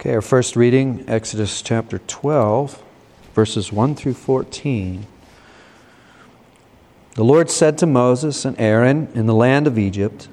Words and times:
Okay, 0.00 0.14
our 0.14 0.22
first 0.22 0.56
reading, 0.56 1.04
Exodus 1.08 1.60
chapter 1.60 1.98
12, 1.98 2.82
verses 3.34 3.70
1 3.70 3.94
through 3.94 4.14
14. 4.14 5.06
The 7.16 7.22
Lord 7.22 7.50
said 7.50 7.76
to 7.76 7.86
Moses 7.86 8.46
and 8.46 8.58
Aaron 8.58 9.10
in 9.14 9.26
the 9.26 9.34
land 9.34 9.66
of 9.66 9.76
Egypt, 9.76 10.28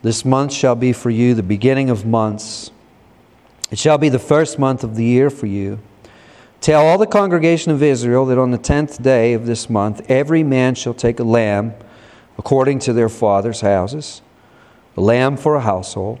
This 0.00 0.24
month 0.24 0.54
shall 0.54 0.74
be 0.74 0.94
for 0.94 1.10
you 1.10 1.34
the 1.34 1.42
beginning 1.42 1.90
of 1.90 2.06
months. 2.06 2.70
It 3.70 3.78
shall 3.78 3.98
be 3.98 4.08
the 4.08 4.18
first 4.18 4.58
month 4.58 4.82
of 4.82 4.96
the 4.96 5.04
year 5.04 5.28
for 5.28 5.48
you. 5.48 5.80
Tell 6.62 6.86
all 6.86 6.96
the 6.96 7.06
congregation 7.06 7.72
of 7.72 7.82
Israel 7.82 8.24
that 8.24 8.38
on 8.38 8.52
the 8.52 8.56
tenth 8.56 9.02
day 9.02 9.34
of 9.34 9.44
this 9.44 9.68
month 9.68 10.10
every 10.10 10.42
man 10.42 10.74
shall 10.74 10.94
take 10.94 11.20
a 11.20 11.24
lamb 11.24 11.74
according 12.38 12.78
to 12.78 12.94
their 12.94 13.10
father's 13.10 13.60
houses, 13.60 14.22
a 14.96 15.02
lamb 15.02 15.36
for 15.36 15.56
a 15.56 15.60
household. 15.60 16.20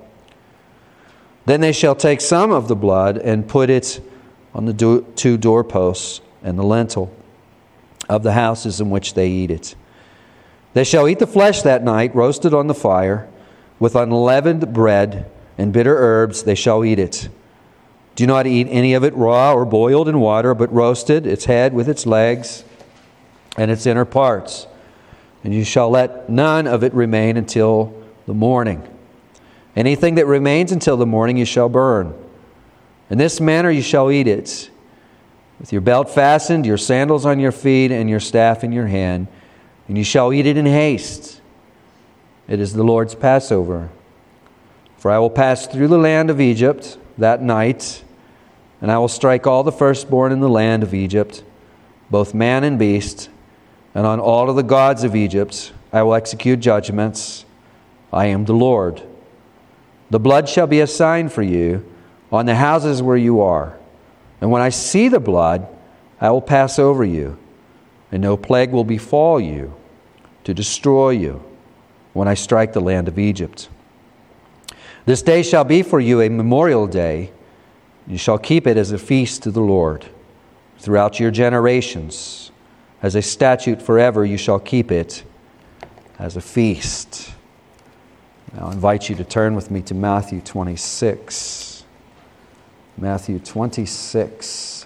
Then 1.45 1.61
they 1.61 1.71
shall 1.71 1.95
take 1.95 2.21
some 2.21 2.51
of 2.51 2.67
the 2.67 2.75
blood 2.75 3.17
and 3.17 3.47
put 3.47 3.69
it 3.69 4.01
on 4.53 4.65
the 4.65 5.05
two 5.15 5.37
doorposts 5.37 6.21
and 6.43 6.57
the 6.57 6.63
lintel 6.63 7.13
of 8.09 8.23
the 8.23 8.33
houses 8.33 8.81
in 8.81 8.89
which 8.89 9.13
they 9.13 9.29
eat 9.29 9.51
it. 9.51 9.75
They 10.73 10.83
shall 10.83 11.07
eat 11.07 11.19
the 11.19 11.27
flesh 11.27 11.61
that 11.63 11.83
night, 11.83 12.15
roasted 12.15 12.53
on 12.53 12.67
the 12.67 12.73
fire, 12.73 13.27
with 13.79 13.95
unleavened 13.95 14.73
bread 14.73 15.29
and 15.57 15.73
bitter 15.73 15.97
herbs, 15.97 16.43
they 16.43 16.55
shall 16.55 16.85
eat 16.85 16.99
it. 16.99 17.29
Do 18.15 18.27
not 18.27 18.45
eat 18.47 18.67
any 18.69 18.93
of 18.93 19.03
it 19.03 19.13
raw 19.15 19.53
or 19.53 19.65
boiled 19.65 20.07
in 20.07 20.19
water, 20.19 20.53
but 20.53 20.71
roasted, 20.71 21.25
its 21.25 21.45
head 21.45 21.73
with 21.73 21.89
its 21.89 22.05
legs 22.05 22.63
and 23.57 23.71
its 23.71 23.85
inner 23.85 24.05
parts. 24.05 24.67
And 25.43 25.53
you 25.53 25.63
shall 25.63 25.89
let 25.89 26.29
none 26.29 26.67
of 26.67 26.83
it 26.83 26.93
remain 26.93 27.37
until 27.37 27.93
the 28.27 28.33
morning. 28.33 28.87
Anything 29.75 30.15
that 30.15 30.25
remains 30.25 30.71
until 30.71 30.97
the 30.97 31.05
morning 31.05 31.37
you 31.37 31.45
shall 31.45 31.69
burn. 31.69 32.13
In 33.09 33.17
this 33.17 33.39
manner 33.39 33.71
you 33.71 33.81
shall 33.81 34.11
eat 34.11 34.27
it, 34.27 34.69
with 35.59 35.71
your 35.71 35.81
belt 35.81 36.09
fastened, 36.09 36.65
your 36.65 36.77
sandals 36.77 37.25
on 37.25 37.39
your 37.39 37.51
feet, 37.51 37.91
and 37.91 38.09
your 38.09 38.19
staff 38.19 38.63
in 38.63 38.71
your 38.71 38.87
hand, 38.87 39.27
and 39.87 39.97
you 39.97 40.03
shall 40.03 40.33
eat 40.33 40.45
it 40.45 40.57
in 40.57 40.65
haste. 40.65 41.41
It 42.47 42.59
is 42.59 42.73
the 42.73 42.83
Lord's 42.83 43.15
Passover. 43.15 43.89
For 44.97 45.11
I 45.11 45.19
will 45.19 45.29
pass 45.29 45.67
through 45.67 45.87
the 45.87 45.97
land 45.97 46.29
of 46.29 46.41
Egypt 46.41 46.97
that 47.17 47.41
night, 47.41 48.03
and 48.81 48.91
I 48.91 48.97
will 48.97 49.07
strike 49.07 49.47
all 49.47 49.63
the 49.63 49.71
firstborn 49.71 50.31
in 50.31 50.39
the 50.39 50.49
land 50.49 50.83
of 50.83 50.93
Egypt, 50.93 51.43
both 52.09 52.33
man 52.33 52.63
and 52.63 52.77
beast, 52.77 53.29
and 53.93 54.05
on 54.05 54.19
all 54.19 54.49
of 54.49 54.55
the 54.55 54.63
gods 54.63 55.03
of 55.03 55.15
Egypt 55.15 55.73
I 55.93 56.03
will 56.03 56.13
execute 56.13 56.59
judgments. 56.59 57.45
I 58.11 58.27
am 58.27 58.45
the 58.45 58.53
Lord. 58.53 59.01
The 60.11 60.19
blood 60.19 60.49
shall 60.49 60.67
be 60.67 60.81
a 60.81 60.87
sign 60.87 61.29
for 61.29 61.41
you 61.41 61.85
on 62.31 62.45
the 62.45 62.55
houses 62.55 63.01
where 63.01 63.17
you 63.17 63.41
are. 63.41 63.77
And 64.41 64.51
when 64.51 64.61
I 64.61 64.69
see 64.69 65.07
the 65.07 65.21
blood, 65.21 65.67
I 66.19 66.29
will 66.31 66.41
pass 66.41 66.77
over 66.77 67.03
you, 67.05 67.37
and 68.11 68.21
no 68.21 68.35
plague 68.35 68.71
will 68.71 68.83
befall 68.83 69.39
you 69.39 69.73
to 70.43 70.53
destroy 70.53 71.11
you 71.11 71.41
when 72.13 72.27
I 72.27 72.33
strike 72.33 72.73
the 72.73 72.81
land 72.81 73.07
of 73.07 73.17
Egypt. 73.17 73.69
This 75.05 75.21
day 75.21 75.43
shall 75.43 75.63
be 75.63 75.81
for 75.81 75.99
you 75.99 76.19
a 76.21 76.29
memorial 76.29 76.87
day. 76.87 77.31
You 78.05 78.17
shall 78.17 78.37
keep 78.37 78.67
it 78.67 78.75
as 78.75 78.91
a 78.91 78.97
feast 78.97 79.43
to 79.43 79.51
the 79.51 79.61
Lord 79.61 80.05
throughout 80.77 81.21
your 81.21 81.31
generations. 81.31 82.51
As 83.01 83.15
a 83.15 83.21
statute 83.21 83.81
forever, 83.81 84.25
you 84.25 84.37
shall 84.37 84.59
keep 84.59 84.91
it 84.91 85.23
as 86.19 86.35
a 86.35 86.41
feast. 86.41 87.33
I'll 88.57 88.71
invite 88.71 89.07
you 89.07 89.15
to 89.15 89.23
turn 89.23 89.55
with 89.55 89.71
me 89.71 89.81
to 89.83 89.93
Matthew 89.93 90.41
26. 90.41 91.85
Matthew 92.97 93.39
26, 93.39 94.85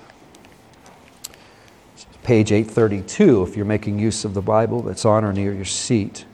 page 2.24 2.52
832, 2.52 3.44
if 3.44 3.58
you're 3.58 3.66
making 3.66 3.98
use 3.98 4.24
of 4.24 4.34
the 4.34 4.42
Bible 4.42 4.82
that's 4.84 5.04
on 5.04 5.26
or 5.26 5.34
near 5.34 5.52
your 5.52 5.66
seat. 5.66 6.26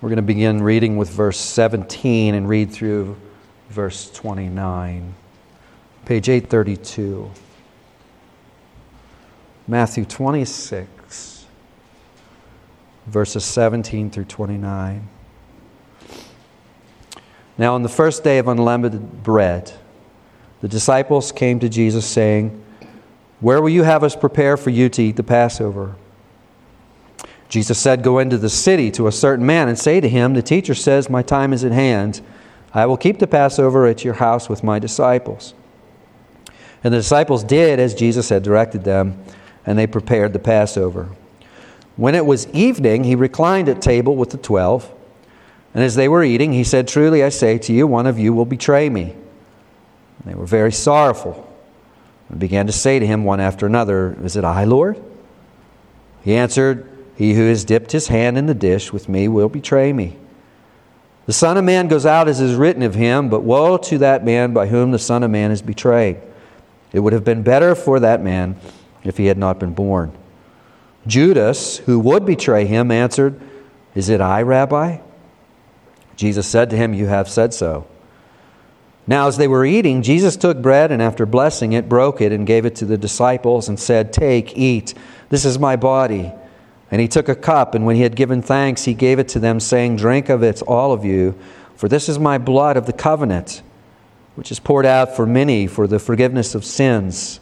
We're 0.00 0.08
going 0.08 0.16
to 0.16 0.22
begin 0.22 0.62
reading 0.62 0.96
with 0.96 1.10
verse 1.10 1.38
17 1.38 2.34
and 2.34 2.48
read 2.48 2.72
through 2.72 3.16
verse 3.68 4.10
29. 4.12 5.14
Page 6.04 6.28
832. 6.28 7.30
Matthew 9.68 10.04
26 10.04 10.88
verses 13.06 13.44
17 13.44 14.10
through 14.10 14.24
29. 14.24 15.08
Now, 17.58 17.74
on 17.74 17.82
the 17.82 17.88
first 17.88 18.24
day 18.24 18.38
of 18.38 18.48
unleavened 18.48 19.22
bread, 19.22 19.72
the 20.60 20.68
disciples 20.68 21.32
came 21.32 21.60
to 21.60 21.68
Jesus, 21.68 22.06
saying, 22.06 22.64
Where 23.40 23.60
will 23.60 23.68
you 23.68 23.82
have 23.82 24.04
us 24.04 24.16
prepare 24.16 24.56
for 24.56 24.70
you 24.70 24.88
to 24.90 25.02
eat 25.02 25.16
the 25.16 25.22
Passover? 25.22 25.96
Jesus 27.48 27.78
said, 27.78 28.02
Go 28.02 28.18
into 28.18 28.38
the 28.38 28.48
city 28.48 28.90
to 28.92 29.06
a 29.06 29.12
certain 29.12 29.44
man 29.44 29.68
and 29.68 29.78
say 29.78 30.00
to 30.00 30.08
him, 30.08 30.34
The 30.34 30.42
teacher 30.42 30.74
says, 30.74 31.10
My 31.10 31.22
time 31.22 31.52
is 31.52 31.64
at 31.64 31.72
hand. 31.72 32.22
I 32.72 32.86
will 32.86 32.96
keep 32.96 33.18
the 33.18 33.26
Passover 33.26 33.86
at 33.86 34.04
your 34.04 34.14
house 34.14 34.48
with 34.48 34.64
my 34.64 34.78
disciples. 34.78 35.52
And 36.82 36.94
the 36.94 36.98
disciples 36.98 37.44
did 37.44 37.78
as 37.78 37.94
Jesus 37.94 38.30
had 38.30 38.42
directed 38.42 38.84
them, 38.84 39.22
and 39.66 39.78
they 39.78 39.86
prepared 39.86 40.32
the 40.32 40.38
Passover. 40.38 41.10
When 41.96 42.14
it 42.14 42.24
was 42.24 42.48
evening, 42.48 43.04
he 43.04 43.14
reclined 43.14 43.68
at 43.68 43.82
table 43.82 44.16
with 44.16 44.30
the 44.30 44.38
twelve. 44.38 44.90
And 45.74 45.82
as 45.82 45.94
they 45.94 46.08
were 46.08 46.22
eating, 46.22 46.52
he 46.52 46.64
said, 46.64 46.88
Truly 46.88 47.22
I 47.22 47.28
say 47.28 47.58
to 47.58 47.72
you, 47.72 47.86
one 47.86 48.06
of 48.06 48.18
you 48.18 48.32
will 48.32 48.44
betray 48.44 48.88
me. 48.88 49.02
And 49.02 50.24
they 50.24 50.34
were 50.34 50.46
very 50.46 50.72
sorrowful 50.72 51.48
and 52.28 52.38
began 52.38 52.66
to 52.66 52.72
say 52.72 52.98
to 52.98 53.06
him 53.06 53.24
one 53.24 53.40
after 53.40 53.66
another, 53.66 54.16
Is 54.22 54.36
it 54.36 54.44
I, 54.44 54.64
Lord? 54.64 55.02
He 56.22 56.34
answered, 56.34 56.88
He 57.16 57.34
who 57.34 57.48
has 57.48 57.64
dipped 57.64 57.92
his 57.92 58.08
hand 58.08 58.38
in 58.38 58.46
the 58.46 58.54
dish 58.54 58.92
with 58.92 59.08
me 59.08 59.28
will 59.28 59.48
betray 59.48 59.92
me. 59.92 60.16
The 61.26 61.32
Son 61.32 61.56
of 61.56 61.64
Man 61.64 61.88
goes 61.88 62.04
out 62.04 62.28
as 62.28 62.40
is 62.40 62.56
written 62.56 62.82
of 62.82 62.94
him, 62.94 63.28
but 63.28 63.40
woe 63.40 63.76
to 63.76 63.98
that 63.98 64.24
man 64.24 64.52
by 64.52 64.66
whom 64.66 64.90
the 64.90 64.98
Son 64.98 65.22
of 65.22 65.30
Man 65.30 65.50
is 65.50 65.62
betrayed. 65.62 66.18
It 66.92 67.00
would 67.00 67.12
have 67.12 67.24
been 67.24 67.42
better 67.42 67.74
for 67.74 68.00
that 68.00 68.22
man 68.22 68.56
if 69.04 69.16
he 69.16 69.26
had 69.26 69.38
not 69.38 69.58
been 69.58 69.72
born. 69.72 70.12
Judas, 71.06 71.78
who 71.78 71.98
would 72.00 72.24
betray 72.24 72.66
him, 72.66 72.90
answered, 72.90 73.40
Is 73.94 74.08
it 74.08 74.20
I, 74.20 74.42
Rabbi? 74.42 74.98
Jesus 76.16 76.46
said 76.46 76.70
to 76.70 76.76
him, 76.76 76.94
You 76.94 77.06
have 77.06 77.28
said 77.28 77.52
so. 77.52 77.86
Now, 79.06 79.26
as 79.26 79.36
they 79.36 79.48
were 79.48 79.64
eating, 79.64 80.02
Jesus 80.02 80.36
took 80.36 80.62
bread 80.62 80.92
and 80.92 81.02
after 81.02 81.26
blessing 81.26 81.72
it, 81.72 81.88
broke 81.88 82.20
it 82.20 82.30
and 82.30 82.46
gave 82.46 82.64
it 82.64 82.76
to 82.76 82.84
the 82.84 82.96
disciples 82.96 83.68
and 83.68 83.78
said, 83.78 84.12
Take, 84.12 84.56
eat, 84.56 84.94
this 85.28 85.44
is 85.44 85.58
my 85.58 85.74
body. 85.74 86.32
And 86.90 87.00
he 87.00 87.08
took 87.08 87.28
a 87.28 87.34
cup, 87.34 87.74
and 87.74 87.84
when 87.86 87.96
he 87.96 88.02
had 88.02 88.14
given 88.14 88.42
thanks, 88.42 88.84
he 88.84 88.94
gave 88.94 89.18
it 89.18 89.28
to 89.28 89.40
them, 89.40 89.58
saying, 89.58 89.96
Drink 89.96 90.28
of 90.28 90.42
it, 90.42 90.62
all 90.62 90.92
of 90.92 91.04
you, 91.04 91.34
for 91.74 91.88
this 91.88 92.08
is 92.08 92.18
my 92.18 92.38
blood 92.38 92.76
of 92.76 92.86
the 92.86 92.92
covenant, 92.92 93.62
which 94.36 94.52
is 94.52 94.60
poured 94.60 94.86
out 94.86 95.16
for 95.16 95.26
many 95.26 95.66
for 95.66 95.86
the 95.86 95.98
forgiveness 95.98 96.54
of 96.54 96.64
sins. 96.64 97.40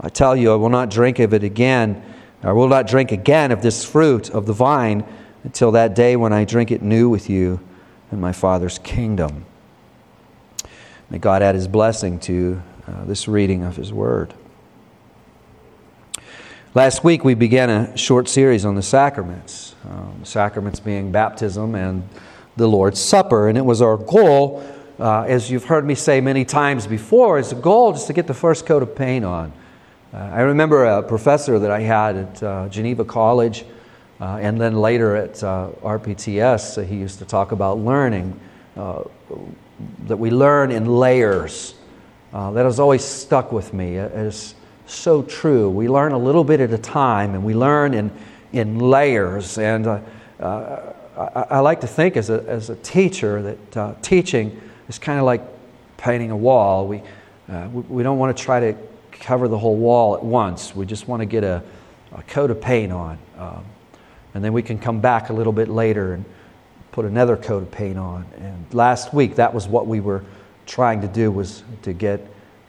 I 0.00 0.08
tell 0.08 0.36
you, 0.36 0.52
I 0.52 0.56
will 0.56 0.68
not 0.68 0.90
drink 0.90 1.18
of 1.18 1.34
it 1.34 1.42
again 1.42 2.02
I 2.42 2.52
will 2.52 2.68
not 2.68 2.86
drink 2.86 3.10
again 3.10 3.50
of 3.50 3.62
this 3.62 3.84
fruit 3.84 4.30
of 4.30 4.46
the 4.46 4.52
vine 4.52 5.04
until 5.42 5.72
that 5.72 5.94
day 5.94 6.14
when 6.14 6.32
I 6.32 6.44
drink 6.44 6.70
it 6.70 6.82
new 6.82 7.08
with 7.08 7.28
you 7.28 7.60
in 8.12 8.20
my 8.20 8.32
Father's 8.32 8.78
kingdom. 8.78 9.44
May 11.10 11.18
God 11.18 11.42
add 11.42 11.54
his 11.54 11.66
blessing 11.66 12.20
to 12.20 12.62
uh, 12.86 13.04
this 13.04 13.26
reading 13.26 13.64
of 13.64 13.76
his 13.76 13.92
word. 13.92 14.34
Last 16.74 17.02
week 17.02 17.24
we 17.24 17.34
began 17.34 17.70
a 17.70 17.96
short 17.96 18.28
series 18.28 18.64
on 18.64 18.76
the 18.76 18.82
sacraments, 18.82 19.74
um, 19.88 20.20
sacraments 20.22 20.78
being 20.78 21.10
baptism 21.10 21.74
and 21.74 22.08
the 22.56 22.68
Lord's 22.68 23.00
Supper, 23.00 23.48
and 23.48 23.56
it 23.56 23.64
was 23.64 23.82
our 23.82 23.96
goal, 23.96 24.62
uh, 25.00 25.22
as 25.22 25.50
you've 25.50 25.64
heard 25.64 25.84
me 25.84 25.94
say 25.94 26.20
many 26.20 26.44
times 26.44 26.86
before, 26.86 27.38
is 27.38 27.50
the 27.50 27.56
goal 27.56 27.92
just 27.92 28.06
to 28.08 28.12
get 28.12 28.26
the 28.26 28.34
first 28.34 28.66
coat 28.66 28.82
of 28.82 28.94
paint 28.94 29.24
on. 29.24 29.52
Uh, 30.12 30.16
I 30.16 30.40
remember 30.40 30.86
a 30.86 31.02
professor 31.02 31.58
that 31.58 31.70
I 31.70 31.80
had 31.80 32.16
at 32.16 32.42
uh, 32.42 32.68
Geneva 32.70 33.04
College 33.04 33.66
uh, 34.20 34.38
and 34.40 34.58
then 34.58 34.74
later 34.74 35.14
at 35.16 35.34
RPTS, 35.34 36.84
he 36.86 36.96
used 36.96 37.18
to 37.18 37.24
talk 37.24 37.52
about 37.52 37.78
learning. 37.78 38.38
That 38.74 40.18
we 40.18 40.30
learn 40.30 40.72
in 40.72 40.86
layers. 40.86 41.74
That 42.32 42.64
has 42.64 42.80
always 42.80 43.04
stuck 43.04 43.52
with 43.52 43.72
me. 43.72 43.96
It 43.96 44.12
is 44.12 44.54
so 44.88 45.22
true. 45.22 45.68
We 45.70 45.88
learn 45.88 46.12
a 46.12 46.18
little 46.18 46.44
bit 46.44 46.60
at 46.60 46.72
a 46.72 46.78
time, 46.78 47.34
and 47.34 47.44
we 47.44 47.54
learn 47.54 47.94
in, 47.94 48.10
in 48.52 48.78
layers. 48.78 49.58
And 49.58 49.86
uh, 49.86 50.00
uh, 50.40 50.92
I, 51.16 51.56
I, 51.56 51.58
like 51.60 51.80
to 51.82 51.86
think 51.86 52.16
as 52.16 52.30
a, 52.30 52.42
as 52.48 52.70
a 52.70 52.76
teacher 52.76 53.42
that 53.42 53.76
uh, 53.76 53.94
teaching 54.02 54.60
is 54.88 54.98
kind 54.98 55.18
of 55.18 55.26
like 55.26 55.42
painting 55.96 56.30
a 56.30 56.36
wall. 56.36 56.86
We, 56.88 57.02
we, 57.48 57.82
we, 57.82 58.02
don't 58.02 58.18
want 58.18 58.36
to 58.36 58.42
try 58.42 58.60
to 58.60 58.76
cover 59.20 59.48
the 59.48 59.58
whole 59.58 59.76
wall 59.76 60.14
at 60.16 60.24
once. 60.24 60.74
We 60.74 60.86
just 60.86 61.08
want 61.08 61.20
to 61.20 61.26
get 61.26 61.44
a, 61.44 61.62
a 62.12 62.22
coat 62.22 62.50
of 62.50 62.60
paint 62.60 62.92
on. 62.92 63.18
Um, 63.38 63.64
and 64.34 64.44
then 64.44 64.52
we 64.52 64.62
can 64.62 64.78
come 64.78 65.00
back 65.00 65.30
a 65.30 65.32
little 65.32 65.52
bit 65.52 65.68
later 65.68 66.14
and 66.14 66.24
put 66.92 67.04
another 67.04 67.36
coat 67.36 67.62
of 67.62 67.70
paint 67.70 67.98
on. 67.98 68.26
And 68.38 68.74
last 68.74 69.14
week, 69.14 69.36
that 69.36 69.52
was 69.52 69.68
what 69.68 69.86
we 69.86 70.00
were 70.00 70.24
trying 70.66 71.00
to 71.00 71.08
do 71.08 71.30
was 71.30 71.62
to 71.82 71.92
get 71.92 72.24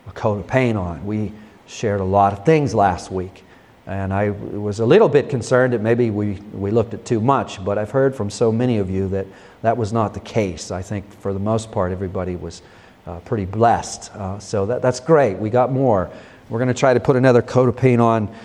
a 0.07 0.11
coat 0.11 0.39
of 0.39 0.47
paint 0.47 0.77
on. 0.77 1.05
We 1.05 1.31
shared 1.67 2.01
a 2.01 2.05
lot 2.05 2.33
of 2.33 2.45
things 2.45 2.73
last 2.73 3.11
week. 3.11 3.43
And 3.85 4.13
I 4.13 4.29
was 4.29 4.79
a 4.79 4.85
little 4.85 5.09
bit 5.09 5.29
concerned 5.29 5.73
that 5.73 5.81
maybe 5.81 6.11
we, 6.11 6.33
we 6.53 6.69
looked 6.69 6.93
at 6.93 7.05
too 7.05 7.19
much, 7.19 7.63
but 7.65 7.79
I've 7.79 7.89
heard 7.89 8.15
from 8.15 8.29
so 8.29 8.51
many 8.51 8.77
of 8.77 8.89
you 8.89 9.07
that 9.09 9.25
that 9.63 9.75
was 9.75 9.91
not 9.91 10.13
the 10.13 10.19
case. 10.19 10.69
I 10.69 10.83
think 10.83 11.11
for 11.21 11.33
the 11.33 11.39
most 11.39 11.71
part, 11.71 11.91
everybody 11.91 12.35
was 12.35 12.61
uh, 13.07 13.19
pretty 13.21 13.45
blessed. 13.45 14.13
Uh, 14.13 14.37
so 14.37 14.67
that, 14.67 14.83
that's 14.83 14.99
great. 14.99 15.37
We 15.37 15.49
got 15.49 15.71
more. 15.71 16.11
We're 16.49 16.57
going 16.57 16.69
to 16.69 16.73
try 16.73 16.95
to 16.95 16.99
put 16.99 17.15
another 17.15 17.43
coat 17.43 17.69
of 17.69 17.77
paint 17.77 18.01
on 18.01 18.35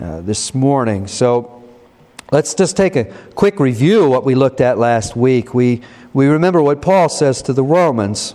uh, 0.00 0.20
this 0.22 0.52
morning. 0.52 1.06
So 1.06 1.62
let's 2.32 2.54
just 2.54 2.76
take 2.76 2.96
a 2.96 3.04
quick 3.36 3.60
review 3.60 4.02
of 4.02 4.10
what 4.10 4.24
we 4.24 4.34
looked 4.34 4.60
at 4.60 4.78
last 4.78 5.14
week. 5.14 5.54
We, 5.54 5.82
we 6.12 6.26
remember 6.26 6.60
what 6.60 6.82
Paul 6.82 7.08
says 7.08 7.40
to 7.42 7.52
the 7.52 7.62
Romans 7.62 8.34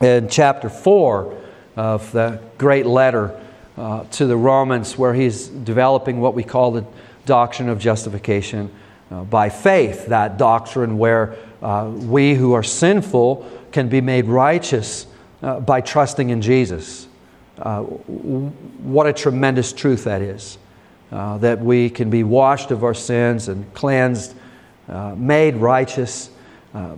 in 0.00 0.28
chapter 0.28 0.68
4 0.68 1.42
of 1.76 2.10
the 2.10 2.40
great 2.58 2.86
letter 2.86 3.40
uh, 3.78 4.02
to 4.10 4.26
the 4.26 4.36
Romans, 4.36 4.98
where 4.98 5.14
he's 5.14 5.46
developing 5.46 6.20
what 6.20 6.34
we 6.34 6.42
call 6.42 6.72
the 6.72 6.84
doctrine 7.26 7.68
of 7.68 7.78
justification 7.78 8.68
uh, 9.12 9.22
by 9.22 9.48
faith, 9.48 10.06
that 10.06 10.38
doctrine 10.38 10.98
where 10.98 11.36
uh, 11.62 11.88
we 11.88 12.34
who 12.34 12.52
are 12.52 12.64
sinful 12.64 13.48
can 13.70 13.88
be 13.88 14.00
made 14.00 14.24
righteous 14.24 15.06
uh, 15.40 15.60
by 15.60 15.80
trusting 15.80 16.30
in 16.30 16.42
Jesus. 16.42 17.06
Uh, 17.58 17.82
what 17.82 19.06
a 19.06 19.12
tremendous 19.12 19.72
truth 19.72 20.04
that 20.04 20.22
is. 20.22 20.58
Uh, 21.12 21.38
that 21.38 21.60
we 21.60 21.88
can 21.88 22.10
be 22.10 22.24
washed 22.24 22.70
of 22.70 22.82
our 22.82 22.94
sins 22.94 23.48
and 23.48 23.72
cleansed, 23.74 24.34
made 25.16 25.56
righteous 25.56 26.30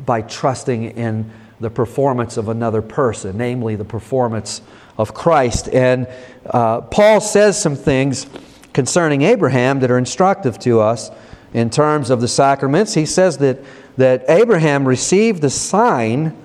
by 0.07 0.23
trusting 0.23 0.85
in 0.97 1.31
the 1.61 1.71
performance 1.71 2.37
of 2.37 2.49
another 2.49 2.83
person, 2.83 3.37
namely 3.37 3.77
the 3.77 3.85
performance 3.85 4.63
of 4.99 5.15
Christ. 5.15 5.69
And 5.69 6.07
uh, 6.49 6.83
Paul 6.83 7.21
says 7.21 7.61
some 7.61 7.77
things 7.77 8.27
concerning 8.73 9.23
Abraham 9.23 9.81
that 9.81 9.91
are 9.91 9.99
instructive 9.99 10.59
to 10.61 10.81
us 10.81 11.11
in 11.55 11.71
terms 11.71 12.11
of 12.11 12.21
the 12.21 12.29
sacraments. 12.29 12.95
He 12.95 13.07
says 13.07 13.39
that, 13.39 13.59
that 13.97 14.25
Abraham 14.29 14.87
received 14.87 15.41
the 15.43 15.51
sign, 15.51 16.37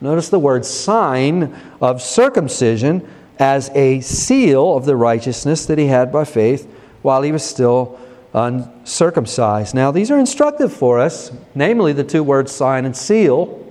notice 0.00 0.28
the 0.28 0.38
word 0.38 0.64
sign, 0.64 1.54
of 1.80 2.02
circumcision 2.02 3.08
as 3.38 3.70
a 3.74 4.00
seal 4.00 4.76
of 4.76 4.84
the 4.84 4.96
righteousness 4.96 5.66
that 5.66 5.78
he 5.78 5.86
had 5.86 6.10
by 6.10 6.24
faith 6.24 6.70
while 7.02 7.22
he 7.22 7.32
was 7.32 7.44
still 7.44 7.98
uncircumcised. 8.34 9.74
Now, 9.74 9.90
these 9.90 10.10
are 10.10 10.18
instructive 10.18 10.72
for 10.72 10.98
us, 10.98 11.32
namely 11.54 11.92
the 11.92 12.04
two 12.04 12.22
words 12.22 12.52
sign 12.52 12.84
and 12.84 12.96
seal. 12.96 13.62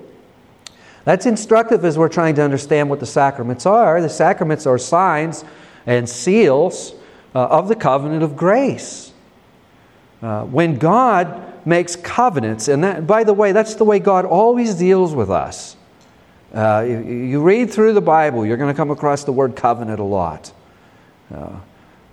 That's 1.03 1.25
instructive 1.25 1.85
as 1.85 1.97
we're 1.97 2.09
trying 2.09 2.35
to 2.35 2.41
understand 2.41 2.89
what 2.89 2.99
the 2.99 3.05
sacraments 3.05 3.65
are. 3.65 4.01
The 4.01 4.09
sacraments 4.09 4.65
are 4.65 4.77
signs 4.77 5.45
and 5.85 6.09
seals 6.09 6.93
uh, 7.35 7.45
of 7.45 7.67
the 7.67 7.75
covenant 7.75 8.23
of 8.23 8.35
grace. 8.35 9.11
Uh, 10.21 10.43
when 10.45 10.77
God 10.77 11.67
makes 11.67 11.95
covenants, 11.95 12.67
and 12.67 12.83
that, 12.83 13.05
by 13.05 13.23
the 13.23 13.33
way, 13.33 13.51
that's 13.51 13.75
the 13.75 13.83
way 13.83 13.99
God 13.99 14.25
always 14.25 14.73
deals 14.75 15.13
with 15.13 15.29
us. 15.29 15.74
Uh, 16.55 16.85
you, 16.87 16.99
you, 16.99 17.41
read 17.41 17.69
through 17.69 17.91
the 17.91 18.01
Bible, 18.01 18.45
you're 18.45 18.55
going 18.55 18.73
to 18.73 18.77
come 18.77 18.89
across 18.89 19.25
the 19.25 19.33
word 19.33 19.57
covenant 19.57 19.99
a 19.99 20.03
lot. 20.03 20.53
Uh, 21.33 21.49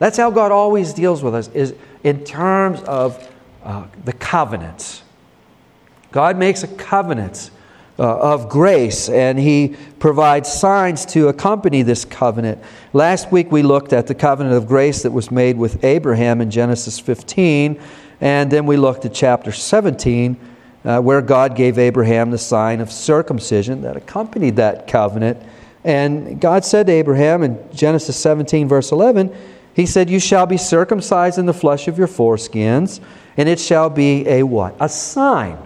that's 0.00 0.16
how 0.16 0.32
God 0.32 0.50
always 0.50 0.92
deals 0.92 1.22
with 1.22 1.32
us, 1.32 1.46
is 1.50 1.76
in 2.02 2.24
terms 2.24 2.82
of 2.82 3.30
uh, 3.62 3.86
the 4.04 4.12
covenants. 4.12 5.02
God 6.10 6.36
makes 6.36 6.64
a 6.64 6.66
covenant 6.66 7.52
uh, 8.00 8.18
of 8.18 8.48
grace, 8.48 9.08
and 9.08 9.38
he 9.38 9.76
provides 10.00 10.52
signs 10.52 11.06
to 11.06 11.28
accompany 11.28 11.82
this 11.82 12.04
covenant. 12.04 12.60
Last 12.92 13.30
week 13.30 13.52
we 13.52 13.62
looked 13.62 13.92
at 13.92 14.08
the 14.08 14.14
covenant 14.14 14.56
of 14.56 14.66
grace 14.66 15.04
that 15.04 15.12
was 15.12 15.30
made 15.30 15.56
with 15.56 15.84
Abraham 15.84 16.40
in 16.40 16.50
Genesis 16.50 16.98
15, 16.98 17.80
and 18.20 18.50
then 18.50 18.66
we 18.66 18.76
looked 18.76 19.04
at 19.04 19.14
chapter 19.14 19.52
17, 19.52 20.36
uh, 20.84 21.00
where 21.00 21.22
God 21.22 21.56
gave 21.56 21.78
Abraham 21.78 22.30
the 22.30 22.38
sign 22.38 22.80
of 22.80 22.90
circumcision 22.90 23.82
that 23.82 23.96
accompanied 23.96 24.56
that 24.56 24.86
covenant. 24.86 25.42
And 25.84 26.40
God 26.40 26.64
said 26.64 26.86
to 26.86 26.92
Abraham 26.92 27.42
in 27.42 27.58
Genesis 27.72 28.16
17, 28.16 28.68
verse 28.68 28.92
11, 28.92 29.34
He 29.74 29.86
said, 29.86 30.10
You 30.10 30.20
shall 30.20 30.46
be 30.46 30.56
circumcised 30.56 31.38
in 31.38 31.46
the 31.46 31.54
flesh 31.54 31.88
of 31.88 31.98
your 31.98 32.08
foreskins, 32.08 33.00
and 33.36 33.48
it 33.48 33.58
shall 33.58 33.90
be 33.90 34.26
a 34.28 34.42
what? 34.42 34.76
A 34.80 34.88
sign 34.88 35.58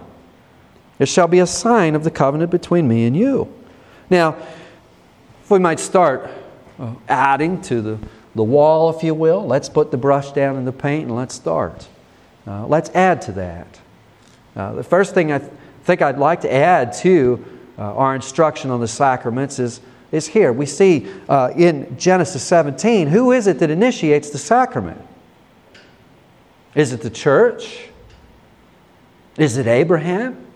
it 0.99 1.07
shall 1.07 1.27
be 1.27 1.39
a 1.39 1.47
sign 1.47 1.95
of 1.95 2.03
the 2.03 2.11
covenant 2.11 2.51
between 2.51 2.87
me 2.87 3.05
and 3.05 3.15
you. 3.15 3.53
Now, 4.09 4.35
if 5.43 5.51
we 5.51 5.59
might 5.59 5.79
start 5.79 6.29
uh, 6.79 6.93
adding 7.07 7.61
to 7.63 7.81
the, 7.81 7.99
the 8.35 8.43
wall, 8.43 8.89
if 8.95 9.03
you 9.03 9.13
will, 9.13 9.45
let's 9.45 9.69
put 9.69 9.91
the 9.91 9.97
brush 9.97 10.31
down 10.31 10.55
in 10.55 10.65
the 10.65 10.71
paint 10.71 11.07
and 11.07 11.15
let's 11.15 11.35
start. 11.35 11.87
Uh, 12.45 12.65
let's 12.65 12.89
add 12.91 13.21
to 13.23 13.31
that. 13.33 13.79
Uh, 14.57 14.73
the 14.73 14.83
first 14.83 15.13
thing 15.13 15.31
I 15.31 15.37
th- 15.37 15.51
think 15.83 16.01
I'd 16.01 16.17
like 16.17 16.41
to 16.41 16.51
add 16.51 16.91
to 16.93 17.45
uh, 17.77 17.93
our 17.93 18.15
instruction 18.15 18.71
on 18.71 18.79
the 18.79 18.87
sacraments 18.87 19.59
is, 19.59 19.81
is 20.11 20.27
here. 20.27 20.51
We 20.51 20.65
see 20.65 21.07
uh, 21.29 21.53
in 21.55 21.95
Genesis 21.97 22.41
17 22.41 23.07
who 23.07 23.31
is 23.31 23.45
it 23.45 23.59
that 23.59 23.69
initiates 23.69 24.31
the 24.31 24.39
sacrament? 24.39 24.99
Is 26.73 26.91
it 26.91 27.01
the 27.01 27.11
church? 27.11 27.89
Is 29.37 29.57
it 29.57 29.67
Abraham? 29.67 30.47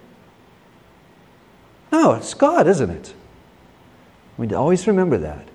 No, 1.91 2.13
it's 2.13 2.33
God, 2.33 2.67
isn't 2.67 2.89
it? 2.89 3.13
We 4.37 4.51
always 4.55 4.87
remember 4.87 5.19
that. 5.19 5.47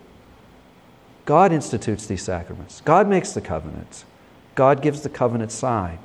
God 1.25 1.50
institutes 1.50 2.07
these 2.07 2.23
sacraments. 2.23 2.81
God 2.83 3.09
makes 3.09 3.33
the 3.33 3.41
covenant. 3.41 4.05
God 4.55 4.81
gives 4.81 5.00
the 5.00 5.09
covenant 5.09 5.50
sign. 5.50 5.99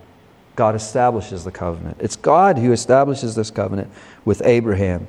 God 0.62 0.75
establishes 0.75 1.44
the 1.44 1.50
covenant. 1.50 1.98
It's 2.00 2.15
God 2.15 2.60
who 2.60 2.72
establishes 2.72 3.34
this 3.34 3.50
covenant 3.50 3.89
with 4.25 4.44
Abraham. 4.46 5.08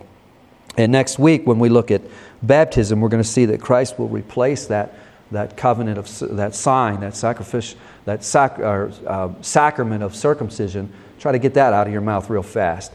And 0.78 0.90
next 0.90 1.18
week, 1.18 1.46
when 1.46 1.58
we 1.58 1.68
look 1.68 1.90
at 1.90 2.00
baptism, 2.42 3.02
we're 3.02 3.10
going 3.10 3.22
to 3.22 3.28
see 3.28 3.44
that 3.44 3.60
Christ 3.60 3.98
will 3.98 4.08
replace 4.08 4.64
that, 4.68 4.94
that 5.30 5.58
covenant 5.58 5.98
of 5.98 6.36
that 6.38 6.54
sign, 6.54 7.00
that 7.00 7.14
sacrifice, 7.14 7.74
that 8.06 8.24
sac, 8.24 8.60
or, 8.60 8.92
uh, 9.06 9.28
sacrament 9.42 10.02
of 10.02 10.16
circumcision. 10.16 10.90
Try 11.18 11.32
to 11.32 11.38
get 11.38 11.52
that 11.52 11.74
out 11.74 11.86
of 11.86 11.92
your 11.92 12.00
mouth 12.00 12.30
real 12.30 12.42
fast. 12.42 12.90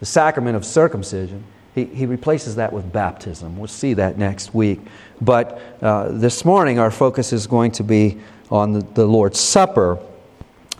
The 0.00 0.06
sacrament 0.06 0.56
of 0.56 0.64
circumcision 0.64 1.44
he, 1.74 1.84
he 1.84 2.06
replaces 2.06 2.56
that 2.56 2.72
with 2.72 2.90
baptism. 2.90 3.58
We'll 3.58 3.68
see 3.68 3.92
that 3.92 4.16
next 4.16 4.54
week. 4.54 4.80
But 5.20 5.60
uh, 5.82 6.08
this 6.12 6.42
morning, 6.42 6.78
our 6.78 6.90
focus 6.90 7.34
is 7.34 7.46
going 7.46 7.72
to 7.72 7.84
be 7.84 8.18
on 8.50 8.72
the, 8.72 8.80
the 8.80 9.04
Lord's 9.04 9.38
Supper. 9.38 9.98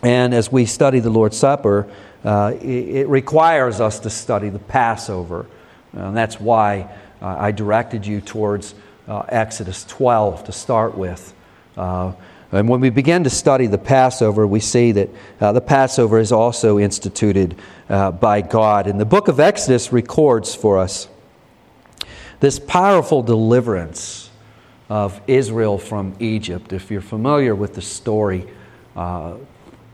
And 0.01 0.33
as 0.33 0.51
we 0.51 0.65
study 0.65 0.99
the 0.99 1.09
Lord's 1.09 1.37
Supper, 1.37 1.91
uh, 2.23 2.53
it, 2.61 2.65
it, 2.65 3.07
requires 3.07 3.81
us 3.81 3.99
to 3.99 4.09
study 4.09 4.49
the 4.49 4.59
Passover. 4.59 5.45
And 5.93 6.15
that's 6.15 6.39
why 6.39 6.89
uh, 7.21 7.35
I 7.37 7.51
directed 7.51 8.05
you 8.05 8.21
towards 8.21 8.75
uh, 9.07 9.23
Exodus 9.29 9.85
12 9.85 10.45
to 10.45 10.51
start 10.51 10.97
with. 10.97 11.33
Uh, 11.75 12.13
and 12.51 12.67
when 12.67 12.81
we 12.81 12.89
begin 12.89 13.23
to 13.25 13.29
study 13.29 13.67
the 13.67 13.77
Passover, 13.77 14.47
we 14.47 14.59
see 14.59 14.91
that 14.93 15.09
uh, 15.39 15.51
the 15.51 15.61
Passover 15.61 16.19
is 16.19 16.31
also 16.31 16.79
instituted 16.79 17.55
uh, 17.89 18.11
by 18.11 18.41
God. 18.41 18.87
And 18.87 18.99
the 18.99 19.05
book 19.05 19.27
of 19.27 19.39
Exodus 19.39 19.91
records 19.93 20.55
for 20.55 20.77
us 20.77 21.07
this 22.39 22.57
powerful 22.57 23.21
deliverance 23.21 24.29
of 24.89 25.21
Israel 25.27 25.77
from 25.77 26.15
Egypt. 26.19 26.73
If 26.73 26.89
you're 26.89 27.01
familiar 27.01 27.53
with 27.53 27.75
the 27.75 27.81
story, 27.81 28.47
uh, 28.95 29.35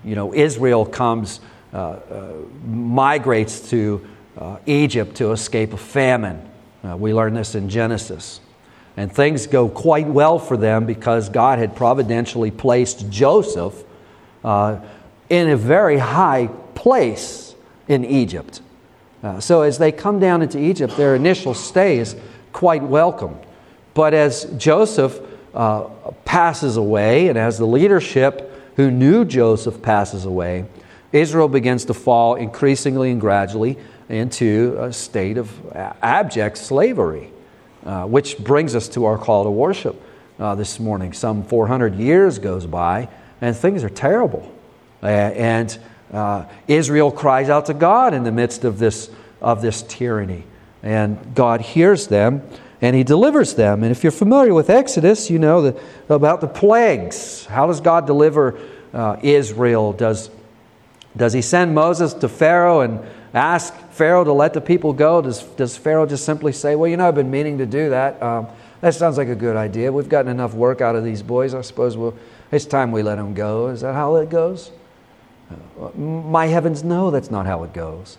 you 0.05 0.15
know, 0.15 0.33
Israel 0.33 0.85
comes, 0.85 1.39
uh, 1.73 1.77
uh, 1.77 2.33
migrates 2.65 3.69
to 3.71 4.07
uh, 4.37 4.57
Egypt 4.65 5.15
to 5.15 5.31
escape 5.31 5.73
a 5.73 5.77
famine. 5.77 6.47
we 6.97 7.13
learn 7.13 7.33
this 7.33 7.55
in 7.55 7.67
Genesis. 7.67 8.39
And 8.97 9.11
things 9.11 9.47
go 9.47 9.67
quite 9.67 10.07
well 10.07 10.39
for 10.39 10.55
them 10.55 10.85
because 10.85 11.27
God 11.27 11.59
had 11.59 11.75
providentially 11.75 12.51
placed 12.51 13.09
Joseph 13.09 13.83
uh, 14.43 14.79
in 15.27 15.49
a 15.49 15.57
very 15.57 15.97
high 15.97 16.47
place 16.75 17.55
in 17.87 18.05
Egypt. 18.05 18.61
Uh, 19.23 19.39
so 19.39 19.63
as 19.63 19.79
they 19.79 19.91
come 19.91 20.19
down 20.19 20.41
into 20.41 20.59
Egypt, 20.59 20.95
their 20.95 21.15
initial 21.15 21.53
stay 21.53 21.97
is 21.97 22.15
quite 22.53 22.83
welcome. 22.83 23.37
But 23.95 24.13
as 24.13 24.45
Joseph 24.57 25.19
uh, 25.53 25.85
passes 26.25 26.77
away, 26.77 27.27
and 27.27 27.37
as 27.37 27.57
the 27.57 27.65
leadership 27.65 28.54
who 28.75 28.91
knew 28.91 29.25
Joseph 29.25 29.81
passes 29.81 30.25
away, 30.25 30.65
Israel 31.11 31.47
begins 31.47 31.85
to 31.85 31.93
fall 31.93 32.35
increasingly 32.35 33.11
and 33.11 33.21
gradually 33.21 33.77
into 34.09 34.75
a 34.79 34.91
state 34.91 35.37
of 35.37 35.49
abject 36.01 36.57
slavery, 36.57 37.31
uh, 37.85 38.05
which 38.05 38.37
brings 38.37 38.75
us 38.75 38.89
to 38.89 39.05
our 39.05 39.17
call 39.17 39.45
to 39.45 39.49
worship 39.49 40.01
uh, 40.39 40.55
this 40.55 40.79
morning. 40.79 41.13
Some 41.13 41.43
400 41.43 41.95
years 41.95 42.37
goes 42.39 42.65
by, 42.65 43.09
and 43.41 43.55
things 43.55 43.83
are 43.83 43.89
terrible. 43.89 44.51
Uh, 45.01 45.07
and 45.07 45.79
Israel 46.67 47.11
cries 47.11 47.49
out 47.49 47.65
to 47.67 47.73
God 47.73 48.13
in 48.13 48.23
the 48.23 48.31
midst 48.31 48.63
of 48.63 48.79
this, 48.79 49.09
of 49.41 49.61
this 49.61 49.83
tyranny. 49.83 50.43
And 50.83 51.33
God 51.33 51.61
hears 51.61 52.07
them 52.07 52.43
and 52.81 52.95
He 52.95 53.03
delivers 53.03 53.55
them. 53.55 53.83
And 53.83 53.91
if 53.91 54.03
you're 54.03 54.11
familiar 54.11 54.53
with 54.53 54.69
Exodus, 54.69 55.29
you 55.29 55.39
know 55.39 55.61
the, 55.61 55.81
about 56.09 56.41
the 56.41 56.47
plagues. 56.47 57.45
How 57.45 57.67
does 57.67 57.81
God 57.81 58.05
deliver 58.07 58.59
uh, 58.93 59.17
Israel? 59.21 59.93
Does, 59.93 60.29
does 61.15 61.33
He 61.33 61.41
send 61.41 61.73
Moses 61.73 62.13
to 62.15 62.29
Pharaoh 62.29 62.81
and 62.81 62.99
ask 63.33 63.73
Pharaoh 63.91 64.23
to 64.23 64.33
let 64.33 64.53
the 64.53 64.61
people 64.61 64.93
go? 64.93 65.21
Does, 65.21 65.43
does 65.43 65.77
Pharaoh 65.77 66.05
just 66.05 66.25
simply 66.25 66.51
say, 66.51 66.75
Well, 66.75 66.89
you 66.89 66.97
know, 66.97 67.07
I've 67.07 67.15
been 67.15 67.31
meaning 67.31 67.57
to 67.59 67.65
do 67.65 67.89
that? 67.89 68.21
Um, 68.21 68.47
that 68.81 68.93
sounds 68.93 69.17
like 69.17 69.29
a 69.29 69.35
good 69.35 69.55
idea. 69.55 69.91
We've 69.91 70.09
gotten 70.09 70.29
enough 70.29 70.53
work 70.53 70.81
out 70.81 70.95
of 70.95 71.03
these 71.03 71.23
boys. 71.23 71.53
I 71.53 71.61
suppose 71.61 71.97
we'll, 71.97 72.13
it's 72.51 72.65
time 72.65 72.91
we 72.91 73.01
let 73.03 73.15
them 73.15 73.33
go. 73.33 73.69
Is 73.69 73.81
that 73.81 73.93
how 73.93 74.17
it 74.17 74.29
goes? 74.29 74.71
My 75.95 76.47
heavens, 76.47 76.83
no, 76.83 77.11
that's 77.11 77.31
not 77.31 77.45
how 77.45 77.63
it 77.63 77.73
goes. 77.73 78.17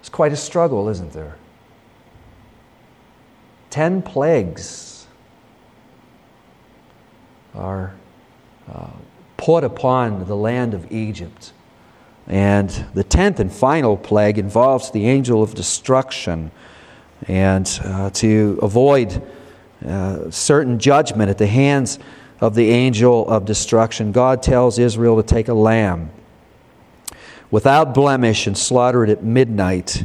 It's 0.00 0.08
quite 0.08 0.32
a 0.32 0.36
struggle, 0.36 0.88
isn't 0.88 1.12
there? 1.12 1.36
Ten 3.70 4.02
plagues 4.02 5.06
are 7.54 7.94
uh, 8.72 8.88
put 9.36 9.64
upon 9.64 10.26
the 10.26 10.36
land 10.36 10.74
of 10.74 10.90
Egypt. 10.92 11.52
And 12.26 12.68
the 12.92 13.04
tenth 13.04 13.40
and 13.40 13.50
final 13.50 13.96
plague 13.96 14.38
involves 14.38 14.90
the 14.90 15.06
angel 15.06 15.42
of 15.42 15.54
destruction. 15.54 16.50
And 17.26 17.68
uh, 17.82 18.10
to 18.10 18.58
avoid 18.62 19.22
uh, 19.86 20.30
certain 20.30 20.78
judgment 20.78 21.30
at 21.30 21.38
the 21.38 21.46
hands 21.46 21.98
of 22.40 22.54
the 22.54 22.70
angel 22.70 23.28
of 23.28 23.44
destruction, 23.44 24.12
God 24.12 24.42
tells 24.42 24.78
Israel 24.78 25.16
to 25.16 25.22
take 25.22 25.48
a 25.48 25.54
lamb 25.54 26.10
without 27.50 27.94
blemish 27.94 28.46
and 28.46 28.56
slaughter 28.56 29.04
it 29.04 29.10
at 29.10 29.24
midnight. 29.24 30.04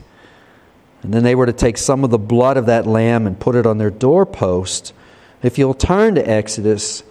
And 1.04 1.14
then 1.14 1.24
they 1.24 1.36
were 1.36 1.46
to 1.46 1.54
take 1.54 1.78
some 1.78 2.04
of 2.04 2.10
the 2.10 2.18
blood 2.18 2.58
of 2.58 2.66
that 2.66 2.88
lamb 2.88 3.28
and 3.28 3.40
put 3.40 3.56
it 3.56 3.66
on 3.66 3.78
their 3.78 3.92
doorpost. 3.92 4.94
If 5.42 5.58
you'll 5.58 5.74
turn 5.74 6.16
to 6.16 6.28
Exodus 6.28 7.04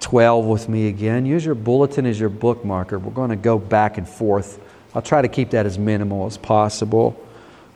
12 0.00 0.46
with 0.46 0.68
me 0.68 0.88
again, 0.88 1.26
use 1.26 1.44
your 1.44 1.54
bulletin 1.54 2.06
as 2.06 2.18
your 2.18 2.30
bookmarker. 2.30 3.00
We're 3.00 3.12
going 3.12 3.30
to 3.30 3.36
go 3.36 3.58
back 3.58 3.98
and 3.98 4.08
forth. 4.08 4.60
I'll 4.94 5.02
try 5.02 5.22
to 5.22 5.28
keep 5.28 5.50
that 5.50 5.66
as 5.66 5.78
minimal 5.78 6.26
as 6.26 6.38
possible. 6.38 7.22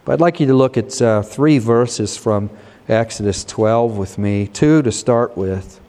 But 0.05 0.15
I'd 0.15 0.21
like 0.21 0.41
you 0.41 0.47
to 0.47 0.55
look 0.55 0.77
at 0.77 1.01
uh, 1.01 1.23
three 1.23 1.59
verses 1.59 2.17
from 2.17 2.51
Exodus 2.89 3.45
12 3.45 3.99
with 3.99 4.19
me, 4.19 4.47
two 4.47 4.83
to 4.83 4.91
start 4.91 5.37
with 5.37 5.81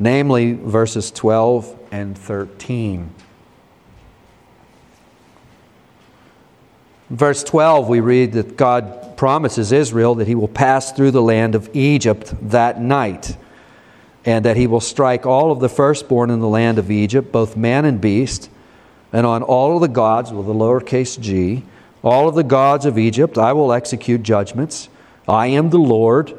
namely 0.00 0.54
verses 0.54 1.12
12 1.12 1.78
and 1.92 2.18
13. 2.18 3.14
Verse 7.10 7.42
12, 7.44 7.88
we 7.88 8.00
read 8.00 8.32
that 8.32 8.56
God 8.56 9.16
promises 9.16 9.72
Israel 9.72 10.14
that 10.14 10.28
he 10.28 10.34
will 10.34 10.48
pass 10.48 10.92
through 10.92 11.10
the 11.10 11.22
land 11.22 11.54
of 11.54 11.68
Egypt 11.74 12.32
that 12.50 12.80
night, 12.80 13.36
and 14.24 14.44
that 14.44 14.56
he 14.56 14.66
will 14.66 14.80
strike 14.80 15.26
all 15.26 15.50
of 15.50 15.60
the 15.60 15.68
firstborn 15.68 16.30
in 16.30 16.40
the 16.40 16.48
land 16.48 16.78
of 16.78 16.90
Egypt, 16.90 17.30
both 17.32 17.56
man 17.56 17.84
and 17.84 18.00
beast, 18.00 18.48
and 19.12 19.26
on 19.26 19.42
all 19.42 19.74
of 19.74 19.80
the 19.82 19.88
gods, 19.88 20.32
with 20.32 20.48
a 20.48 20.52
lowercase 20.52 21.20
g, 21.20 21.64
all 22.02 22.28
of 22.28 22.34
the 22.34 22.44
gods 22.44 22.86
of 22.86 22.96
Egypt, 22.96 23.36
I 23.36 23.52
will 23.52 23.72
execute 23.72 24.22
judgments. 24.22 24.88
I 25.28 25.48
am 25.48 25.70
the 25.70 25.78
Lord. 25.78 26.34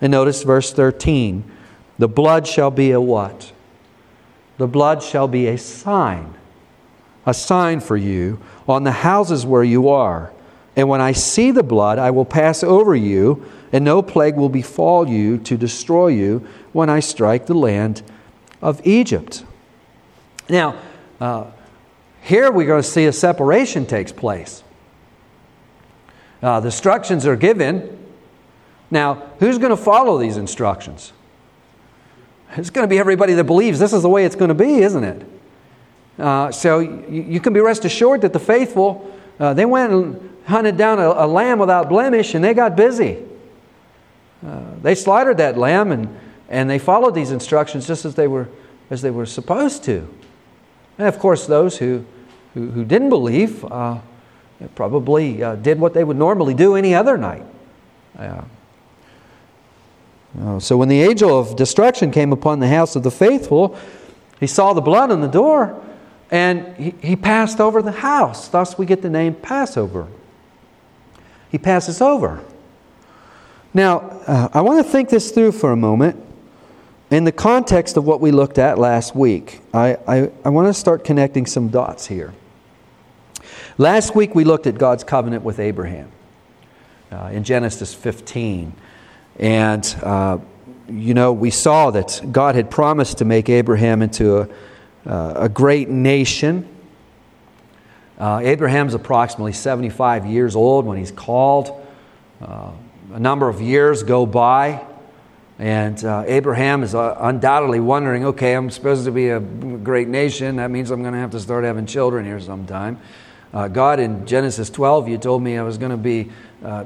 And 0.00 0.10
notice 0.10 0.42
verse 0.42 0.72
13 0.72 1.52
the 1.98 2.08
blood 2.08 2.46
shall 2.46 2.70
be 2.70 2.90
a 2.90 3.00
what? 3.00 3.52
The 4.58 4.66
blood 4.66 5.02
shall 5.02 5.28
be 5.28 5.46
a 5.46 5.56
sign, 5.56 6.34
a 7.24 7.32
sign 7.32 7.80
for 7.80 7.96
you 7.96 8.38
on 8.68 8.84
the 8.84 8.92
houses 8.92 9.46
where 9.46 9.64
you 9.64 9.88
are. 9.88 10.32
And 10.74 10.88
when 10.88 11.00
I 11.00 11.12
see 11.12 11.50
the 11.50 11.62
blood, 11.62 11.98
I 11.98 12.10
will 12.10 12.24
pass 12.24 12.62
over 12.62 12.94
you, 12.94 13.44
and 13.72 13.84
no 13.84 14.02
plague 14.02 14.36
will 14.36 14.48
befall 14.48 15.08
you 15.08 15.38
to 15.38 15.56
destroy 15.56 16.08
you 16.08 16.46
when 16.72 16.90
I 16.90 17.00
strike 17.00 17.46
the 17.46 17.54
land 17.54 18.02
of 18.60 18.86
Egypt. 18.86 19.44
Now, 20.48 20.78
uh, 21.20 21.46
here 22.20 22.50
we're 22.50 22.66
going 22.66 22.82
to 22.82 22.88
see 22.88 23.06
a 23.06 23.12
separation 23.12 23.86
takes 23.86 24.12
place. 24.12 24.62
Uh, 26.42 26.60
the 26.60 26.66
instructions 26.66 27.26
are 27.26 27.36
given. 27.36 27.98
Now, 28.90 29.30
who's 29.38 29.58
going 29.58 29.70
to 29.70 29.76
follow 29.76 30.18
these 30.18 30.36
instructions? 30.36 31.12
It's 32.56 32.70
going 32.70 32.84
to 32.84 32.88
be 32.88 32.98
everybody 32.98 33.34
that 33.34 33.44
believes 33.44 33.78
this 33.78 33.92
is 33.92 34.02
the 34.02 34.08
way 34.08 34.24
it's 34.24 34.36
going 34.36 34.48
to 34.48 34.54
be, 34.54 34.78
isn't 34.82 35.04
it? 35.04 35.26
Uh, 36.18 36.50
so 36.50 36.78
you, 36.78 37.22
you, 37.28 37.40
can 37.40 37.52
be 37.52 37.60
rest 37.60 37.84
assured 37.84 38.22
that 38.22 38.32
the 38.32 38.40
faithful, 38.40 39.14
uh, 39.38 39.52
they 39.52 39.66
went 39.66 39.92
and 39.92 40.36
hunted 40.46 40.76
down 40.76 40.98
a, 40.98 41.08
a, 41.08 41.26
lamb 41.26 41.58
without 41.58 41.90
blemish 41.90 42.34
and 42.34 42.42
they 42.42 42.54
got 42.54 42.74
busy. 42.74 43.22
Uh, 44.46 44.62
they 44.80 44.94
slaughtered 44.94 45.36
that 45.36 45.58
lamb 45.58 45.92
and, 45.92 46.18
and 46.48 46.70
they 46.70 46.78
followed 46.78 47.14
these 47.14 47.32
instructions 47.32 47.86
just 47.86 48.06
as 48.06 48.14
they 48.14 48.26
were, 48.28 48.48
as 48.88 49.02
they 49.02 49.10
were 49.10 49.26
supposed 49.26 49.84
to. 49.84 50.08
And 50.96 51.06
of 51.06 51.18
course, 51.18 51.46
those 51.46 51.76
who, 51.78 52.06
who, 52.54 52.70
who 52.70 52.84
didn't 52.84 53.10
believe 53.10 53.62
uh, 53.66 53.98
probably 54.74 55.42
uh, 55.42 55.56
did 55.56 55.78
what 55.78 55.92
they 55.92 56.04
would 56.04 56.16
normally 56.16 56.54
do 56.54 56.76
any 56.76 56.94
other 56.94 57.18
night. 57.18 57.44
Uh, 58.18 58.42
so 60.58 60.78
when 60.78 60.88
the 60.88 61.02
angel 61.02 61.38
of 61.38 61.56
destruction 61.56 62.10
came 62.10 62.32
upon 62.32 62.60
the 62.60 62.68
house 62.68 62.96
of 62.96 63.02
the 63.02 63.10
faithful, 63.10 63.76
he 64.40 64.46
saw 64.46 64.72
the 64.72 64.80
blood 64.80 65.10
on 65.10 65.20
the 65.20 65.28
door 65.28 65.82
and 66.30 66.76
he, 66.76 66.94
he 67.02 67.16
passed 67.16 67.60
over 67.60 67.82
the 67.82 67.92
house. 67.92 68.48
Thus, 68.48 68.78
we 68.78 68.86
get 68.86 69.02
the 69.02 69.10
name 69.10 69.34
Passover. 69.34 70.08
He 71.50 71.58
passes 71.58 72.00
over. 72.00 72.42
Now, 73.72 73.98
uh, 74.26 74.48
I 74.52 74.62
want 74.62 74.84
to 74.84 74.90
think 74.90 75.10
this 75.10 75.30
through 75.30 75.52
for 75.52 75.70
a 75.70 75.76
moment 75.76 76.22
in 77.10 77.24
the 77.24 77.32
context 77.32 77.96
of 77.96 78.04
what 78.04 78.20
we 78.20 78.32
looked 78.32 78.58
at 78.58 78.78
last 78.78 79.14
week. 79.14 79.60
I, 79.72 79.96
I, 80.08 80.30
I 80.44 80.48
want 80.48 80.66
to 80.68 80.74
start 80.74 81.04
connecting 81.04 81.46
some 81.46 81.68
dots 81.68 82.06
here. 82.06 82.32
Last 83.78 84.14
week, 84.16 84.34
we 84.34 84.44
looked 84.44 84.66
at 84.66 84.78
God's 84.78 85.04
covenant 85.04 85.44
with 85.44 85.60
Abraham 85.60 86.10
uh, 87.12 87.30
in 87.32 87.44
Genesis 87.44 87.94
15. 87.94 88.72
And, 89.38 89.96
uh, 90.02 90.38
you 90.88 91.14
know, 91.14 91.32
we 91.32 91.50
saw 91.50 91.90
that 91.90 92.22
God 92.32 92.54
had 92.54 92.70
promised 92.70 93.18
to 93.18 93.24
make 93.24 93.48
Abraham 93.48 94.02
into 94.02 94.38
a 94.38 94.48
uh, 95.06 95.34
a 95.36 95.48
great 95.48 95.88
nation. 95.88 96.68
Uh, 98.18 98.40
Abraham's 98.42 98.94
approximately 98.94 99.52
75 99.52 100.26
years 100.26 100.56
old 100.56 100.86
when 100.86 100.98
he's 100.98 101.12
called. 101.12 101.86
Uh, 102.40 102.72
a 103.12 103.20
number 103.20 103.48
of 103.48 103.60
years 103.60 104.02
go 104.02 104.26
by, 104.26 104.84
and 105.58 106.02
uh, 106.04 106.24
Abraham 106.26 106.82
is 106.82 106.94
uh, 106.94 107.16
undoubtedly 107.20 107.80
wondering 107.80 108.24
okay, 108.24 108.54
I'm 108.54 108.70
supposed 108.70 109.04
to 109.04 109.12
be 109.12 109.28
a 109.28 109.40
great 109.40 110.08
nation. 110.08 110.56
That 110.56 110.70
means 110.70 110.90
I'm 110.90 111.02
going 111.02 111.14
to 111.14 111.20
have 111.20 111.30
to 111.30 111.40
start 111.40 111.64
having 111.64 111.86
children 111.86 112.24
here 112.24 112.40
sometime. 112.40 112.98
Uh, 113.54 113.68
God, 113.68 114.00
in 114.00 114.26
Genesis 114.26 114.70
12, 114.70 115.08
you 115.08 115.18
told 115.18 115.42
me 115.42 115.56
I 115.56 115.62
was 115.62 115.78
going 115.78 115.92
to 115.92 115.96
be. 115.96 116.30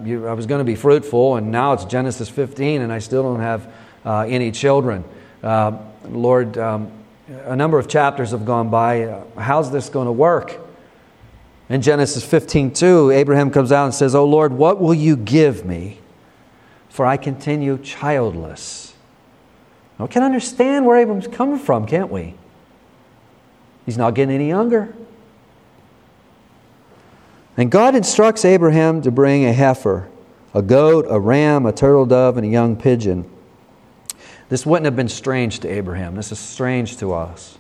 You, 0.05 0.27
I 0.27 0.35
was 0.35 0.45
going 0.45 0.59
to 0.59 0.65
be 0.65 0.75
fruitful, 0.75 1.37
and 1.37 1.51
now 1.51 1.73
it's 1.73 1.87
Genesis 1.87 2.29
15, 2.29 2.83
and 2.83 2.93
I 2.93 2.99
still 2.99 3.23
don't 3.23 3.41
have 3.41 3.67
any 4.05 4.51
children. 4.51 5.05
Lord, 5.43 6.59
um, 6.59 6.93
a 7.31 7.55
number 7.55 7.79
of 7.79 7.89
chapters 7.89 8.33
have 8.33 8.45
gone 8.45 8.71
by. 8.71 9.05
Uh, 9.05 9.25
how's 9.39 9.71
this 9.71 9.89
going 9.89 10.07
to 10.07 10.13
work? 10.13 10.59
In 11.69 11.81
Genesis 11.81 12.25
15 12.25 12.73
2, 12.73 13.11
Abraham 13.13 13.51
comes 13.51 13.71
out 13.71 13.85
and 13.85 13.95
says, 13.95 14.15
Oh 14.15 14.25
Lord, 14.25 14.53
what 14.53 14.81
will 14.81 14.95
you 14.95 15.17
give 15.17 15.65
me? 15.65 15.99
For 16.89 17.07
I 17.07 17.17
continue 17.17 17.79
childless. 17.79 18.95
Now, 19.99 20.07
we 20.07 20.11
can 20.11 20.25
understand 20.25 20.87
where 20.87 20.97
Abraham's 20.97 21.29
coming 21.29 21.59
from, 21.59 21.87
can't 21.87 22.11
we? 22.11 22.35
He's 23.87 23.97
not 23.97 24.15
getting 24.15 24.35
any 24.35 24.49
younger. 24.49 24.95
And 27.57 27.71
God 27.71 27.95
instructs 27.95 28.45
Abraham 28.45 29.03
to 29.03 29.11
bring 29.11 29.45
a 29.45 29.53
heifer, 29.53 30.09
a 30.55 30.63
goat, 30.63 31.07
a 31.09 31.21
ram, 31.21 31.67
a 31.67 31.73
turtle 31.73 32.07
dove, 32.07 32.37
and 32.37 32.47
a 32.47 32.49
young 32.49 32.75
pigeon. 32.75 33.31
This 34.51 34.67
wouldn't 34.67 34.85
have 34.85 34.97
been 34.97 35.09
strange 35.09 35.61
to 35.61 35.69
Abraham. 35.69 36.17
This 36.17 36.33
is 36.33 36.39
strange 36.39 36.99
to 36.99 37.15
us. 37.15 37.57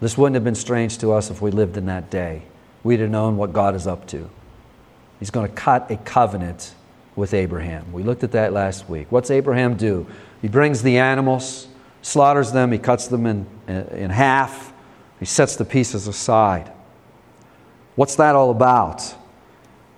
This 0.00 0.16
wouldn't 0.18 0.34
have 0.34 0.44
been 0.44 0.54
strange 0.54 0.98
to 0.98 1.12
us 1.12 1.30
if 1.30 1.40
we 1.40 1.50
lived 1.50 1.76
in 1.76 1.86
that 1.86 2.10
day. 2.10 2.42
We'd 2.84 3.00
have 3.00 3.10
known 3.10 3.38
what 3.38 3.52
God 3.52 3.74
is 3.74 3.86
up 3.86 4.06
to. 4.08 4.28
He's 5.18 5.30
going 5.30 5.48
to 5.48 5.54
cut 5.54 5.90
a 5.90 5.96
covenant 5.96 6.74
with 7.16 7.32
Abraham. 7.32 7.90
We 7.92 8.02
looked 8.02 8.24
at 8.24 8.32
that 8.32 8.52
last 8.52 8.88
week. 8.90 9.06
What's 9.08 9.30
Abraham 9.30 9.76
do? 9.76 10.06
He 10.42 10.48
brings 10.48 10.82
the 10.82 10.98
animals, 10.98 11.66
slaughters 12.02 12.52
them, 12.52 12.72
he 12.72 12.78
cuts 12.78 13.06
them 13.06 13.24
in, 13.24 13.46
in 13.66 14.10
half, 14.10 14.74
he 15.18 15.24
sets 15.24 15.56
the 15.56 15.64
pieces 15.64 16.06
aside. 16.06 16.70
What's 17.94 18.16
that 18.16 18.34
all 18.34 18.50
about? 18.50 19.14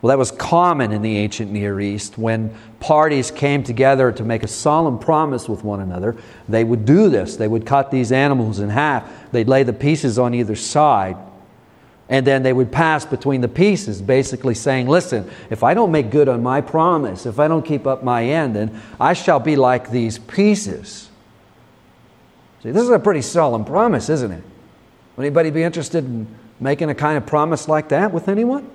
Well, 0.07 0.17
that 0.17 0.21
was 0.21 0.31
common 0.31 0.93
in 0.93 1.03
the 1.03 1.17
ancient 1.17 1.51
Near 1.51 1.81
East. 1.81 2.17
When 2.17 2.55
parties 2.79 3.33
came 3.33 3.65
together 3.65 4.13
to 4.13 4.23
make 4.23 4.45
a 4.45 4.47
solemn 4.47 5.01
promise 5.01 5.49
with 5.49 5.65
one 5.65 5.81
another, 5.81 6.15
they 6.49 6.63
would 6.63 6.85
do 6.85 7.09
this. 7.09 7.35
They 7.35 7.49
would 7.49 7.67
cut 7.67 7.91
these 7.91 8.13
animals 8.13 8.61
in 8.61 8.69
half, 8.69 9.11
they'd 9.33 9.49
lay 9.49 9.65
the 9.65 9.73
pieces 9.73 10.17
on 10.17 10.33
either 10.33 10.55
side. 10.55 11.17
And 12.09 12.25
then 12.25 12.45
they 12.45 12.53
would 12.53 12.71
pass 12.71 13.05
between 13.05 13.41
the 13.41 13.49
pieces, 13.49 14.01
basically 14.01 14.55
saying, 14.55 14.87
Listen, 14.87 15.29
if 15.51 15.65
I 15.65 15.75
don't 15.75 15.91
make 15.91 16.13
good 16.13 16.29
on 16.29 16.41
my 16.41 16.61
promise, 16.61 17.27
if 17.27 17.41
I 17.41 17.49
don't 17.49 17.67
keep 17.67 17.85
up 17.85 18.05
my 18.05 18.27
end, 18.27 18.55
then 18.55 18.81
I 19.01 19.13
shall 19.13 19.41
be 19.41 19.57
like 19.57 19.91
these 19.91 20.21
pieces. 20.21 21.11
See, 22.63 22.71
this 22.71 22.85
is 22.85 22.91
a 22.91 23.01
pretty 23.01 23.23
solemn 23.23 23.65
promise, 23.65 24.09
isn't 24.09 24.31
it? 24.31 24.45
Would 25.17 25.25
anybody 25.25 25.51
be 25.51 25.65
interested 25.65 26.05
in 26.05 26.29
making 26.61 26.91
a 26.91 26.95
kind 26.95 27.19
of 27.19 27.27
promise 27.27 27.67
like 27.67 27.89
that 27.89 28.13
with 28.13 28.29
anyone? 28.29 28.71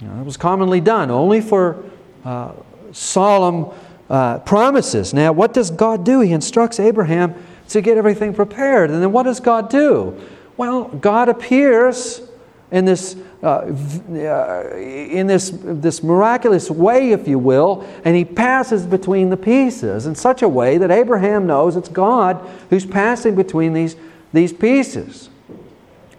You 0.00 0.08
know, 0.08 0.20
it 0.20 0.24
was 0.24 0.36
commonly 0.36 0.80
done 0.80 1.10
only 1.10 1.40
for 1.40 1.82
uh, 2.24 2.52
solemn 2.92 3.70
uh, 4.10 4.38
promises. 4.40 5.14
Now, 5.14 5.32
what 5.32 5.54
does 5.54 5.70
God 5.70 6.04
do? 6.04 6.20
He 6.20 6.32
instructs 6.32 6.78
Abraham 6.78 7.34
to 7.68 7.80
get 7.80 7.96
everything 7.96 8.34
prepared. 8.34 8.90
And 8.90 9.02
then 9.02 9.12
what 9.12 9.24
does 9.24 9.40
God 9.40 9.70
do? 9.70 10.20
Well, 10.56 10.84
God 10.84 11.28
appears 11.28 12.22
in 12.70 12.84
this, 12.84 13.16
uh, 13.42 13.46
uh, 13.48 14.76
in 14.76 15.26
this, 15.26 15.50
this 15.52 16.02
miraculous 16.02 16.70
way, 16.70 17.12
if 17.12 17.28
you 17.28 17.38
will, 17.38 17.86
and 18.04 18.16
he 18.16 18.24
passes 18.24 18.86
between 18.86 19.30
the 19.30 19.36
pieces 19.36 20.06
in 20.06 20.14
such 20.14 20.42
a 20.42 20.48
way 20.48 20.78
that 20.78 20.90
Abraham 20.90 21.46
knows 21.46 21.76
it's 21.76 21.88
God 21.88 22.44
who's 22.70 22.84
passing 22.84 23.34
between 23.34 23.72
these, 23.72 23.96
these 24.32 24.52
pieces. 24.52 25.30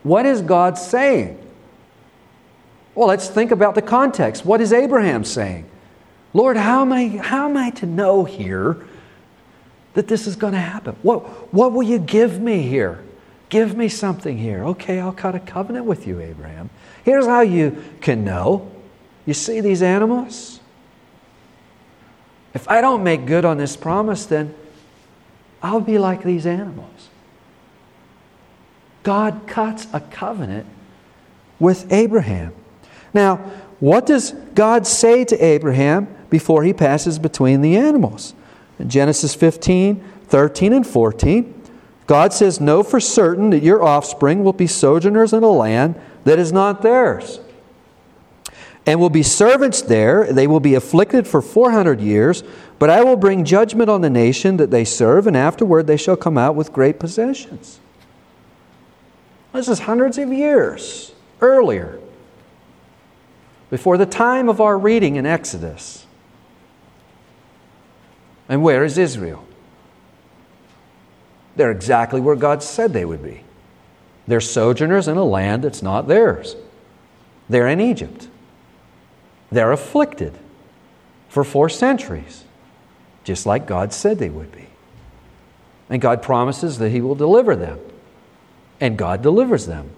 What 0.03 0.25
is 0.25 0.41
God 0.41 0.77
saying? 0.77 1.37
Well, 2.97 3.09
let's 3.09 3.27
think 3.27 3.51
about 3.51 3.75
the 3.75 3.83
context. 3.83 4.43
What 4.43 4.59
is 4.59 4.73
Abraham 4.73 5.23
saying? 5.23 5.69
Lord, 6.33 6.57
how 6.57 6.81
am 6.81 6.91
I, 6.91 7.09
how 7.09 7.47
am 7.47 7.55
I 7.55 7.69
to 7.69 7.85
know 7.85 8.23
here 8.23 8.87
that 9.93 10.07
this 10.07 10.25
is 10.25 10.35
going 10.35 10.53
to 10.53 10.59
happen? 10.59 10.95
What, 11.03 11.53
what 11.53 11.73
will 11.73 11.83
you 11.83 11.99
give 11.99 12.41
me 12.41 12.63
here? 12.63 13.03
Give 13.49 13.77
me 13.77 13.87
something 13.87 14.39
here. 14.39 14.65
Okay, 14.69 14.99
I'll 14.99 15.11
cut 15.11 15.35
a 15.35 15.39
covenant 15.39 15.85
with 15.85 16.07
you, 16.07 16.19
Abraham. 16.19 16.71
Here's 17.03 17.27
how 17.27 17.41
you 17.41 17.83
can 18.01 18.25
know. 18.25 18.71
You 19.27 19.35
see 19.35 19.61
these 19.61 19.83
animals? 19.83 20.59
If 22.55 22.67
I 22.67 22.81
don't 22.81 23.03
make 23.03 23.27
good 23.27 23.45
on 23.45 23.57
this 23.57 23.77
promise, 23.77 24.25
then 24.25 24.55
I'll 25.61 25.81
be 25.81 25.99
like 25.99 26.23
these 26.23 26.47
animals. 26.47 27.09
God 29.03 29.41
cuts 29.45 29.85
a 29.93 29.99
covenant 29.99 30.65
with 31.59 31.93
Abraham. 31.93 32.55
Now, 33.17 33.37
what 33.79 34.05
does 34.05 34.33
God 34.53 34.85
say 34.85 35.25
to 35.25 35.43
Abraham 35.43 36.07
before 36.29 36.61
he 36.61 36.71
passes 36.71 37.17
between 37.17 37.61
the 37.63 37.75
animals? 37.75 38.35
In 38.77 38.91
Genesis 38.91 39.33
15, 39.33 40.03
13, 40.27 40.71
and 40.71 40.85
14, 40.85 41.61
God 42.05 42.31
says, 42.31 42.61
Know 42.61 42.83
for 42.83 42.99
certain 42.99 43.49
that 43.49 43.63
your 43.63 43.81
offspring 43.81 44.43
will 44.43 44.53
be 44.53 44.67
sojourners 44.67 45.33
in 45.33 45.41
a 45.41 45.49
land 45.49 45.99
that 46.25 46.37
is 46.37 46.51
not 46.51 46.83
theirs, 46.83 47.39
and 48.85 48.99
will 48.99 49.09
be 49.09 49.23
servants 49.23 49.81
there. 49.81 50.31
They 50.31 50.45
will 50.45 50.59
be 50.59 50.75
afflicted 50.75 51.27
for 51.27 51.41
400 51.41 51.99
years, 51.99 52.43
but 52.77 52.91
I 52.91 53.03
will 53.03 53.17
bring 53.17 53.45
judgment 53.45 53.89
on 53.89 54.01
the 54.01 54.11
nation 54.11 54.57
that 54.57 54.69
they 54.69 54.85
serve, 54.85 55.25
and 55.25 55.35
afterward 55.35 55.87
they 55.87 55.97
shall 55.97 56.17
come 56.17 56.37
out 56.37 56.53
with 56.53 56.71
great 56.71 56.99
possessions. 56.99 57.79
This 59.53 59.67
is 59.67 59.79
hundreds 59.79 60.19
of 60.19 60.31
years 60.31 61.13
earlier, 61.41 61.99
before 63.69 63.97
the 63.97 64.05
time 64.05 64.49
of 64.49 64.61
our 64.61 64.77
reading 64.77 65.15
in 65.15 65.25
Exodus. 65.25 66.05
And 68.47 68.63
where 68.63 68.83
is 68.83 68.97
Israel? 68.97 69.45
They're 71.55 71.71
exactly 71.71 72.21
where 72.21 72.35
God 72.35 72.63
said 72.63 72.93
they 72.93 73.05
would 73.05 73.23
be. 73.23 73.43
They're 74.27 74.41
sojourners 74.41 75.07
in 75.07 75.17
a 75.17 75.23
land 75.23 75.63
that's 75.63 75.81
not 75.81 76.07
theirs. 76.07 76.55
They're 77.49 77.67
in 77.67 77.81
Egypt. 77.81 78.27
They're 79.51 79.71
afflicted 79.71 80.37
for 81.29 81.43
four 81.43 81.69
centuries, 81.69 82.43
just 83.23 83.45
like 83.45 83.65
God 83.65 83.93
said 83.93 84.19
they 84.19 84.29
would 84.29 84.51
be. 84.51 84.67
And 85.89 86.01
God 86.01 86.21
promises 86.21 86.77
that 86.79 86.89
He 86.89 87.01
will 87.01 87.15
deliver 87.15 87.55
them. 87.55 87.79
And 88.79 88.97
God 88.97 89.21
delivers 89.21 89.65
them. 89.65 89.89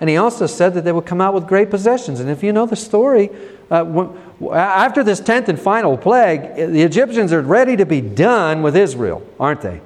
And 0.00 0.10
He 0.10 0.16
also 0.16 0.46
said 0.46 0.74
that 0.74 0.84
they 0.84 0.92
would 0.92 1.06
come 1.06 1.20
out 1.20 1.34
with 1.34 1.46
great 1.46 1.70
possessions. 1.70 2.20
And 2.20 2.28
if 2.28 2.42
you 2.42 2.52
know 2.52 2.66
the 2.66 2.76
story, 2.76 3.30
uh, 3.70 3.84
when, 3.84 4.16
after 4.52 5.02
this 5.02 5.20
tenth 5.20 5.48
and 5.48 5.58
final 5.58 5.96
plague, 5.96 6.56
the 6.56 6.82
Egyptians 6.82 7.32
are 7.32 7.40
ready 7.40 7.76
to 7.76 7.86
be 7.86 8.00
done 8.00 8.62
with 8.62 8.76
Israel, 8.76 9.26
aren't 9.38 9.60
they? 9.60 9.80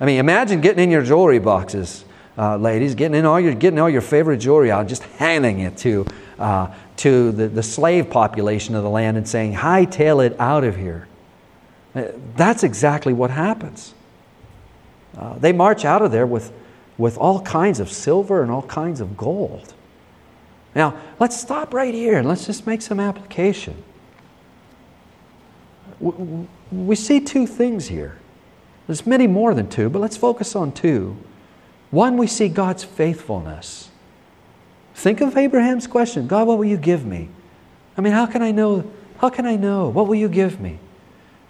I 0.00 0.06
mean, 0.06 0.18
imagine 0.18 0.60
getting 0.60 0.84
in 0.84 0.90
your 0.90 1.02
jewelry 1.02 1.38
boxes, 1.38 2.04
uh, 2.36 2.56
ladies, 2.56 2.94
getting 2.94 3.16
in 3.16 3.26
all 3.26 3.40
your 3.40 3.54
getting 3.54 3.78
all 3.78 3.88
your 3.88 4.00
favorite 4.00 4.38
jewelry 4.38 4.70
out, 4.70 4.86
just 4.88 5.02
handing 5.04 5.60
it 5.60 5.76
to 5.78 6.06
uh, 6.38 6.72
to 6.96 7.32
the, 7.32 7.48
the 7.48 7.62
slave 7.62 8.10
population 8.10 8.74
of 8.74 8.82
the 8.82 8.90
land 8.90 9.16
and 9.16 9.26
saying, 9.26 9.54
"Hightail 9.54 10.24
it 10.24 10.38
out 10.40 10.64
of 10.64 10.76
here." 10.76 11.06
Uh, 11.94 12.06
that's 12.36 12.64
exactly 12.64 13.12
what 13.12 13.30
happens. 13.30 13.94
Uh, 15.16 15.38
they 15.38 15.52
march 15.52 15.84
out 15.84 16.02
of 16.02 16.10
there 16.10 16.26
with 16.26 16.52
with 16.96 17.18
all 17.18 17.40
kinds 17.40 17.80
of 17.80 17.90
silver 17.90 18.42
and 18.42 18.50
all 18.50 18.62
kinds 18.62 19.00
of 19.00 19.16
gold. 19.16 19.74
Now, 20.74 20.98
let's 21.20 21.40
stop 21.40 21.72
right 21.72 21.94
here 21.94 22.18
and 22.18 22.28
let's 22.28 22.46
just 22.46 22.66
make 22.66 22.82
some 22.82 23.00
application. 23.00 23.82
We 26.00 26.96
see 26.96 27.20
two 27.20 27.46
things 27.46 27.86
here. 27.88 28.18
There's 28.86 29.06
many 29.06 29.26
more 29.26 29.54
than 29.54 29.68
two, 29.68 29.88
but 29.88 30.00
let's 30.00 30.16
focus 30.16 30.54
on 30.54 30.72
two. 30.72 31.16
One, 31.90 32.16
we 32.16 32.26
see 32.26 32.48
God's 32.48 32.84
faithfulness. 32.84 33.90
Think 34.94 35.20
of 35.20 35.36
Abraham's 35.36 35.86
question 35.86 36.26
God, 36.26 36.46
what 36.46 36.58
will 36.58 36.64
you 36.64 36.76
give 36.76 37.04
me? 37.04 37.28
I 37.96 38.00
mean, 38.00 38.12
how 38.12 38.26
can 38.26 38.42
I 38.42 38.50
know? 38.50 38.90
How 39.18 39.30
can 39.30 39.46
I 39.46 39.56
know? 39.56 39.88
What 39.88 40.08
will 40.08 40.16
you 40.16 40.28
give 40.28 40.60
me? 40.60 40.78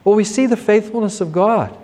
Well, 0.04 0.14
we 0.14 0.24
see 0.24 0.46
the 0.46 0.56
faithfulness 0.56 1.20
of 1.20 1.32
God. 1.32 1.76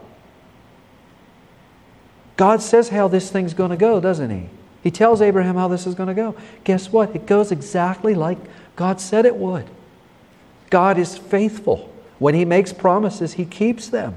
God 2.40 2.62
says 2.62 2.88
how 2.88 3.07
this 3.07 3.31
thing's 3.31 3.53
going 3.53 3.68
to 3.68 3.76
go, 3.76 4.00
doesn't 4.00 4.31
He? 4.31 4.48
He 4.83 4.90
tells 4.90 5.20
Abraham 5.20 5.57
how 5.57 5.68
this 5.68 5.87
is 5.87 5.94
going 5.94 6.07
to 6.07 6.14
go. 6.14 6.35
Guess 6.64 6.90
what? 6.90 7.14
It 7.14 7.26
goes 7.26 7.53
exactly 7.53 8.14
like 8.14 8.38
God 8.76 8.98
said 8.98 9.26
it 9.26 9.37
would. 9.37 9.68
God 10.70 10.96
is 10.96 11.18
faithful. 11.18 11.92
When 12.18 12.35
He 12.35 12.46
makes 12.46 12.72
promises, 12.72 13.35
He 13.35 13.44
keeps 13.44 13.90
them. 13.90 14.16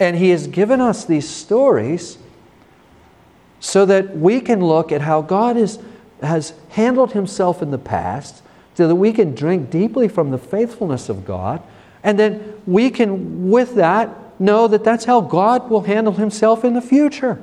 And 0.00 0.16
He 0.16 0.30
has 0.30 0.48
given 0.48 0.80
us 0.80 1.04
these 1.04 1.28
stories 1.28 2.18
so 3.60 3.86
that 3.86 4.16
we 4.16 4.40
can 4.40 4.58
look 4.58 4.90
at 4.90 5.02
how 5.02 5.22
God 5.22 5.56
is, 5.56 5.78
has 6.22 6.54
handled 6.70 7.12
Himself 7.12 7.62
in 7.62 7.70
the 7.70 7.78
past, 7.78 8.42
so 8.74 8.88
that 8.88 8.96
we 8.96 9.12
can 9.12 9.32
drink 9.32 9.70
deeply 9.70 10.08
from 10.08 10.32
the 10.32 10.38
faithfulness 10.38 11.08
of 11.08 11.24
God, 11.24 11.62
and 12.02 12.18
then 12.18 12.60
we 12.66 12.90
can, 12.90 13.48
with 13.48 13.76
that, 13.76 14.23
know 14.38 14.68
that 14.68 14.84
that's 14.84 15.04
how 15.04 15.20
God 15.20 15.70
will 15.70 15.82
handle 15.82 16.14
Himself 16.14 16.64
in 16.64 16.74
the 16.74 16.80
future. 16.80 17.40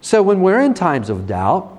So 0.00 0.22
when 0.22 0.40
we're 0.40 0.60
in 0.60 0.74
times 0.74 1.10
of 1.10 1.26
doubt, 1.26 1.72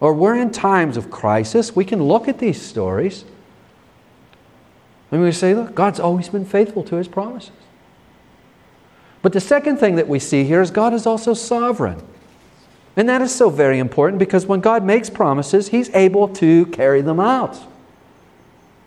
or 0.00 0.12
we're 0.12 0.36
in 0.36 0.50
times 0.50 0.96
of 0.96 1.10
crisis, 1.10 1.74
we 1.74 1.84
can 1.84 2.02
look 2.02 2.28
at 2.28 2.38
these 2.38 2.60
stories 2.60 3.24
and 5.10 5.22
we 5.22 5.32
say, 5.32 5.54
look, 5.54 5.74
God's 5.74 6.00
always 6.00 6.28
been 6.28 6.44
faithful 6.44 6.82
to 6.84 6.96
His 6.96 7.08
promises. 7.08 7.52
But 9.22 9.32
the 9.32 9.40
second 9.40 9.78
thing 9.78 9.96
that 9.96 10.08
we 10.08 10.18
see 10.18 10.44
here 10.44 10.60
is 10.60 10.70
God 10.70 10.92
is 10.92 11.06
also 11.06 11.34
sovereign. 11.34 12.02
And 12.96 13.08
that 13.08 13.22
is 13.22 13.34
so 13.34 13.50
very 13.50 13.78
important 13.78 14.18
because 14.18 14.46
when 14.46 14.60
God 14.60 14.84
makes 14.84 15.10
promises, 15.10 15.68
He's 15.68 15.90
able 15.90 16.28
to 16.34 16.66
carry 16.66 17.02
them 17.02 17.20
out. 17.20 17.58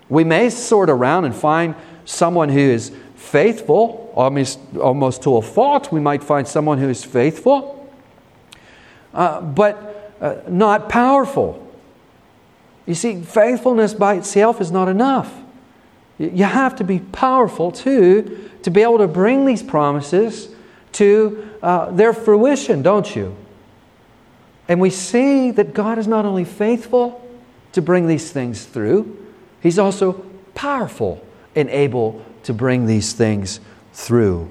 We 0.10 0.24
may 0.24 0.50
sort 0.50 0.90
around 0.90 1.26
and 1.26 1.36
find 1.36 1.76
someone 2.06 2.50
who 2.50 2.60
is 2.60 2.92
faithful, 3.20 4.12
almost, 4.16 4.60
almost 4.82 5.22
to 5.24 5.36
a 5.36 5.42
fault. 5.42 5.92
We 5.92 6.00
might 6.00 6.24
find 6.24 6.48
someone 6.48 6.78
who 6.78 6.90
is 6.90 7.04
faithful, 7.04 7.92
uh, 9.14 9.42
but 9.42 10.16
uh, 10.22 10.38
not 10.48 10.90
powerful. 10.90 11.66
You 12.86 12.96
see, 12.96 13.22
faithfulness 13.22 13.94
by 13.94 14.16
itself 14.16 14.62
is 14.62 14.72
not 14.72 14.88
enough. 14.88 15.36
You 16.18 16.46
have 16.46 16.76
to 16.78 16.84
be 16.84 17.00
powerful 17.00 17.72
too 17.72 18.50
to 18.64 18.72
be 18.72 18.82
able 18.82 18.98
to 18.98 19.08
bring 19.08 19.46
these 19.46 19.62
promises 19.62 20.50
to 20.94 21.50
uh, 21.62 21.92
their 21.92 22.14
fruition, 22.14 22.82
don't 22.82 23.16
you? 23.16 23.36
And 24.68 24.80
we 24.80 24.90
see 24.90 25.52
that 25.52 25.74
God 25.74 25.98
is 25.98 26.08
not 26.08 26.26
only 26.26 26.46
faithful 26.46 27.26
to 27.74 27.82
bring 27.82 28.08
these 28.08 28.32
things 28.32 28.66
through, 28.66 29.16
He's 29.62 29.78
also 29.78 30.26
powerful 30.56 31.26
and 31.56 31.70
able 31.70 32.26
to 32.44 32.54
bring 32.54 32.86
these 32.86 33.14
things 33.14 33.60
through. 33.94 34.50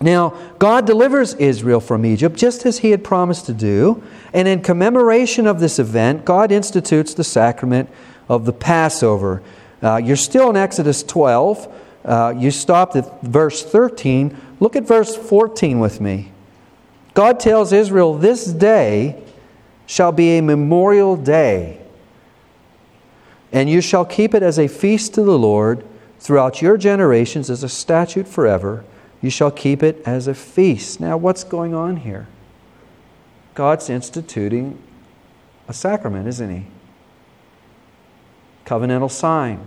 Now, 0.00 0.30
God 0.58 0.86
delivers 0.86 1.34
Israel 1.34 1.80
from 1.80 2.04
Egypt 2.04 2.36
just 2.36 2.66
as 2.66 2.78
He 2.78 2.90
had 2.90 3.04
promised 3.04 3.46
to 3.46 3.52
do. 3.52 4.02
And 4.32 4.48
in 4.48 4.62
commemoration 4.62 5.46
of 5.46 5.60
this 5.60 5.78
event, 5.78 6.24
God 6.24 6.50
institutes 6.50 7.14
the 7.14 7.24
sacrament 7.24 7.88
of 8.28 8.44
the 8.44 8.52
Passover. 8.52 9.42
Uh, 9.82 9.96
you're 9.96 10.16
still 10.16 10.50
in 10.50 10.56
Exodus 10.56 11.02
12. 11.02 11.72
Uh, 12.04 12.34
you 12.36 12.50
stopped 12.50 12.96
at 12.96 13.22
verse 13.22 13.62
13. 13.62 14.36
Look 14.58 14.74
at 14.74 14.84
verse 14.84 15.14
14 15.14 15.78
with 15.78 16.00
me. 16.00 16.32
God 17.14 17.38
tells 17.38 17.72
Israel, 17.72 18.14
This 18.14 18.46
day 18.46 19.22
shall 19.86 20.12
be 20.12 20.38
a 20.38 20.42
memorial 20.42 21.16
day, 21.16 21.80
and 23.52 23.68
you 23.68 23.80
shall 23.80 24.04
keep 24.04 24.34
it 24.34 24.42
as 24.42 24.58
a 24.58 24.66
feast 24.66 25.14
to 25.14 25.22
the 25.22 25.38
Lord 25.38 25.84
throughout 26.22 26.62
your 26.62 26.76
generations 26.76 27.50
as 27.50 27.64
a 27.64 27.68
statute 27.68 28.28
forever. 28.28 28.84
You 29.20 29.28
shall 29.28 29.50
keep 29.50 29.82
it 29.82 30.00
as 30.06 30.28
a 30.28 30.34
feast. 30.34 31.00
Now, 31.00 31.16
what's 31.16 31.42
going 31.42 31.74
on 31.74 31.96
here? 31.98 32.28
God's 33.54 33.90
instituting 33.90 34.80
a 35.66 35.74
sacrament, 35.74 36.28
isn't 36.28 36.48
He? 36.48 36.66
Covenantal 38.64 39.10
sign. 39.10 39.66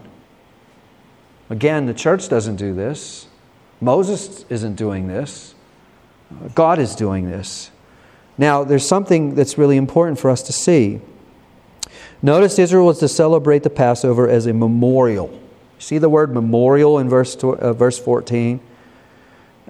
Again, 1.49 1.87
the 1.87 1.93
church 1.93 2.29
doesn't 2.29 2.55
do 2.55 2.73
this. 2.73 3.27
Moses 3.81 4.45
isn't 4.49 4.75
doing 4.75 5.07
this. 5.07 5.55
God 6.55 6.79
is 6.79 6.95
doing 6.95 7.29
this. 7.29 7.69
Now, 8.37 8.63
there's 8.63 8.87
something 8.87 9.35
that's 9.35 9.57
really 9.57 9.75
important 9.75 10.19
for 10.19 10.29
us 10.29 10.41
to 10.43 10.53
see. 10.53 11.01
Notice 12.21 12.57
Israel 12.57 12.85
was 12.85 12.99
to 12.99 13.09
celebrate 13.09 13.63
the 13.63 13.69
Passover 13.69 14.29
as 14.29 14.45
a 14.45 14.53
memorial. 14.53 15.41
See 15.85 15.99
the 15.99 16.09
word 16.09 16.33
memorial 16.33 16.97
in 16.97 17.09
verse, 17.09 17.35
uh, 17.35 17.71
verse 17.71 17.99
14? 17.99 18.59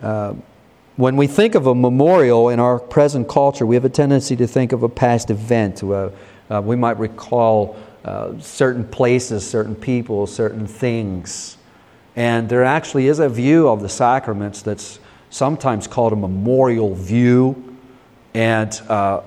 Uh, 0.01 0.35
when 0.95 1.17
we 1.17 1.27
think 1.27 1.55
of 1.55 1.67
a 1.67 1.75
memorial 1.75 2.47
in 2.47 2.57
our 2.61 2.79
present 2.79 3.27
culture, 3.27 3.65
we 3.65 3.75
have 3.75 3.83
a 3.83 3.89
tendency 3.89 4.37
to 4.37 4.47
think 4.47 4.71
of 4.71 4.81
a 4.81 4.87
past 4.87 5.29
event. 5.29 5.83
Uh, 5.83 6.11
uh, 6.49 6.61
we 6.63 6.77
might 6.77 6.97
recall 6.99 7.75
uh, 8.05 8.39
certain 8.39 8.87
places, 8.87 9.45
certain 9.45 9.75
people, 9.75 10.25
certain 10.25 10.65
things. 10.65 11.57
And 12.15 12.47
there 12.47 12.63
actually 12.63 13.09
is 13.09 13.19
a 13.19 13.27
view 13.27 13.67
of 13.67 13.81
the 13.81 13.89
sacraments 13.89 14.61
that's 14.61 14.99
sometimes 15.31 15.85
called 15.85 16.13
a 16.13 16.15
memorial 16.15 16.95
view. 16.95 17.77
And 18.33 18.71
uh, 18.87 19.19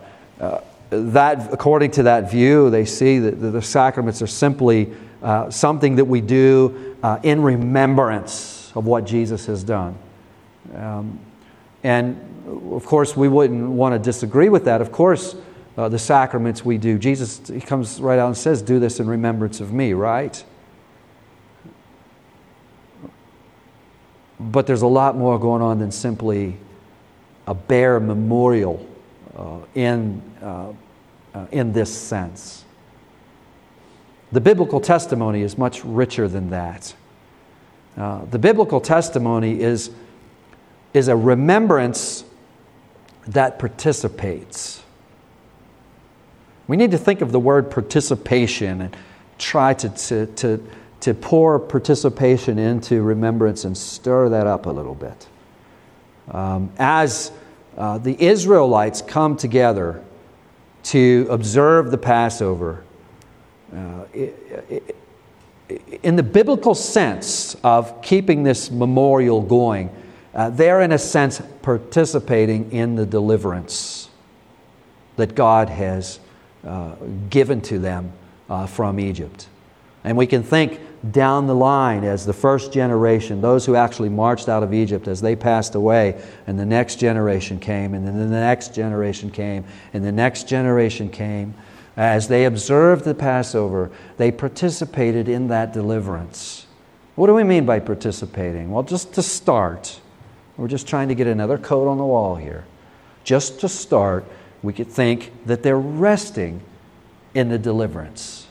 that, 0.88 1.52
according 1.52 1.90
to 1.90 2.04
that 2.04 2.30
view, 2.30 2.70
they 2.70 2.86
see 2.86 3.18
that 3.18 3.32
the 3.32 3.60
sacraments 3.60 4.22
are 4.22 4.26
simply 4.26 4.90
something 5.50 5.96
that 5.96 6.04
we 6.04 6.20
do 6.20 6.96
in 7.22 7.42
remembrance 7.42 8.72
of 8.74 8.86
what 8.86 9.04
Jesus 9.04 9.46
has 9.46 9.64
done. 9.64 9.98
Um, 10.74 11.18
and 11.82 12.16
of 12.72 12.84
course, 12.86 13.16
we 13.16 13.28
wouldn't 13.28 13.68
want 13.70 13.94
to 13.94 13.98
disagree 13.98 14.48
with 14.48 14.64
that. 14.64 14.80
Of 14.80 14.92
course, 14.92 15.36
uh, 15.76 15.88
the 15.88 15.98
sacraments 15.98 16.64
we 16.64 16.78
do, 16.78 16.98
Jesus 16.98 17.40
he 17.46 17.60
comes 17.60 18.00
right 18.00 18.18
out 18.18 18.26
and 18.26 18.36
says, 18.36 18.62
Do 18.62 18.78
this 18.78 19.00
in 19.00 19.06
remembrance 19.06 19.60
of 19.60 19.72
me, 19.72 19.92
right? 19.92 20.42
But 24.40 24.66
there's 24.66 24.82
a 24.82 24.88
lot 24.88 25.16
more 25.16 25.38
going 25.38 25.62
on 25.62 25.78
than 25.78 25.90
simply 25.90 26.56
a 27.46 27.54
bare 27.54 27.98
memorial 27.98 28.86
uh, 29.36 29.58
in, 29.74 30.22
uh, 30.42 30.72
uh 31.34 31.46
in 31.50 31.72
this 31.72 31.96
sense. 31.96 32.64
The 34.32 34.40
biblical 34.40 34.80
testimony 34.80 35.42
is 35.42 35.56
much 35.56 35.84
richer 35.84 36.28
than 36.28 36.50
that. 36.50 36.94
Uh, 37.96 38.24
the 38.26 38.38
biblical 38.38 38.80
testimony 38.80 39.60
is 39.60 39.90
is 40.94 41.08
a 41.08 41.16
remembrance 41.16 42.24
that 43.26 43.58
participates. 43.58 44.82
We 46.66 46.76
need 46.76 46.90
to 46.90 46.98
think 46.98 47.20
of 47.20 47.32
the 47.32 47.40
word 47.40 47.70
participation 47.70 48.82
and 48.82 48.96
try 49.38 49.74
to, 49.74 49.88
to, 49.88 50.26
to, 50.26 50.68
to 51.00 51.14
pour 51.14 51.58
participation 51.58 52.58
into 52.58 53.02
remembrance 53.02 53.64
and 53.64 53.76
stir 53.76 54.28
that 54.30 54.46
up 54.46 54.66
a 54.66 54.70
little 54.70 54.94
bit. 54.94 55.28
Um, 56.30 56.70
as 56.78 57.32
uh, 57.76 57.98
the 57.98 58.20
Israelites 58.22 59.02
come 59.02 59.36
together 59.36 60.04
to 60.84 61.26
observe 61.30 61.90
the 61.90 61.98
Passover, 61.98 62.84
uh, 63.74 64.04
in 66.02 66.16
the 66.16 66.22
biblical 66.22 66.74
sense 66.74 67.56
of 67.62 68.00
keeping 68.02 68.42
this 68.42 68.70
memorial 68.70 69.42
going, 69.42 69.90
uh, 70.34 70.50
they're, 70.50 70.80
in 70.82 70.92
a 70.92 70.98
sense, 70.98 71.42
participating 71.62 72.70
in 72.72 72.94
the 72.94 73.04
deliverance 73.04 74.08
that 75.16 75.34
God 75.34 75.68
has 75.68 76.20
uh, 76.64 76.94
given 77.28 77.60
to 77.62 77.78
them 77.78 78.12
uh, 78.48 78.66
from 78.66 79.00
Egypt. 79.00 79.48
And 80.04 80.16
we 80.16 80.26
can 80.26 80.42
think 80.42 80.80
down 81.10 81.46
the 81.46 81.54
line 81.54 82.04
as 82.04 82.24
the 82.24 82.32
first 82.32 82.72
generation, 82.72 83.40
those 83.40 83.66
who 83.66 83.74
actually 83.74 84.08
marched 84.08 84.48
out 84.48 84.62
of 84.62 84.72
Egypt, 84.72 85.06
as 85.06 85.20
they 85.20 85.36
passed 85.36 85.74
away, 85.74 86.20
and 86.46 86.58
the 86.58 86.66
next 86.66 86.96
generation 86.96 87.58
came, 87.58 87.94
and 87.94 88.06
then 88.06 88.18
the 88.18 88.26
next 88.26 88.74
generation 88.74 89.30
came, 89.30 89.64
and 89.92 90.04
the 90.04 90.12
next 90.12 90.48
generation 90.48 91.08
came. 91.08 91.54
As 91.98 92.28
they 92.28 92.44
observed 92.44 93.04
the 93.04 93.12
Passover, 93.12 93.90
they 94.18 94.30
participated 94.30 95.28
in 95.28 95.48
that 95.48 95.72
deliverance. 95.72 96.68
What 97.16 97.26
do 97.26 97.34
we 97.34 97.42
mean 97.42 97.66
by 97.66 97.80
participating? 97.80 98.70
Well, 98.70 98.84
just 98.84 99.14
to 99.14 99.22
start, 99.22 99.98
we're 100.56 100.68
just 100.68 100.86
trying 100.86 101.08
to 101.08 101.16
get 101.16 101.26
another 101.26 101.58
coat 101.58 101.88
on 101.88 101.98
the 101.98 102.04
wall 102.04 102.36
here. 102.36 102.66
Just 103.24 103.58
to 103.60 103.68
start, 103.68 104.24
we 104.62 104.72
could 104.72 104.86
think 104.86 105.32
that 105.44 105.64
they're 105.64 105.76
resting 105.76 106.62
in 107.34 107.48
the 107.48 107.58
deliverance. 107.58 108.46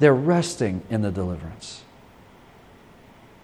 They're 0.00 0.12
resting 0.12 0.82
in 0.90 1.02
the 1.02 1.12
deliverance. 1.12 1.84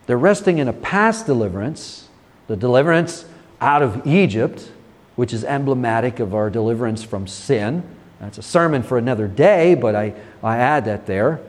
They're 0.07 0.19
resting 0.19 0.59
in 0.59 0.67
a 0.67 0.73
past 0.73 1.27
deliverance, 1.27 2.09
the 2.49 2.57
deliverance 2.57 3.25
out 3.61 3.83
of 3.83 4.05
Egypt, 4.05 4.73
which 5.15 5.33
is 5.33 5.45
emblematic 5.45 6.19
of 6.19 6.35
our 6.35 6.51
deliverance 6.51 7.05
from 7.05 7.29
sin. 7.29 7.85
That's 8.21 8.39
a 8.39 8.43
sermon 8.43 8.83
for 8.83 8.99
another 8.99 9.29
day, 9.29 9.75
but 9.75 9.95
I, 9.95 10.15
I 10.43 10.57
add 10.57 10.87
that 10.87 11.07
there. 11.07 11.41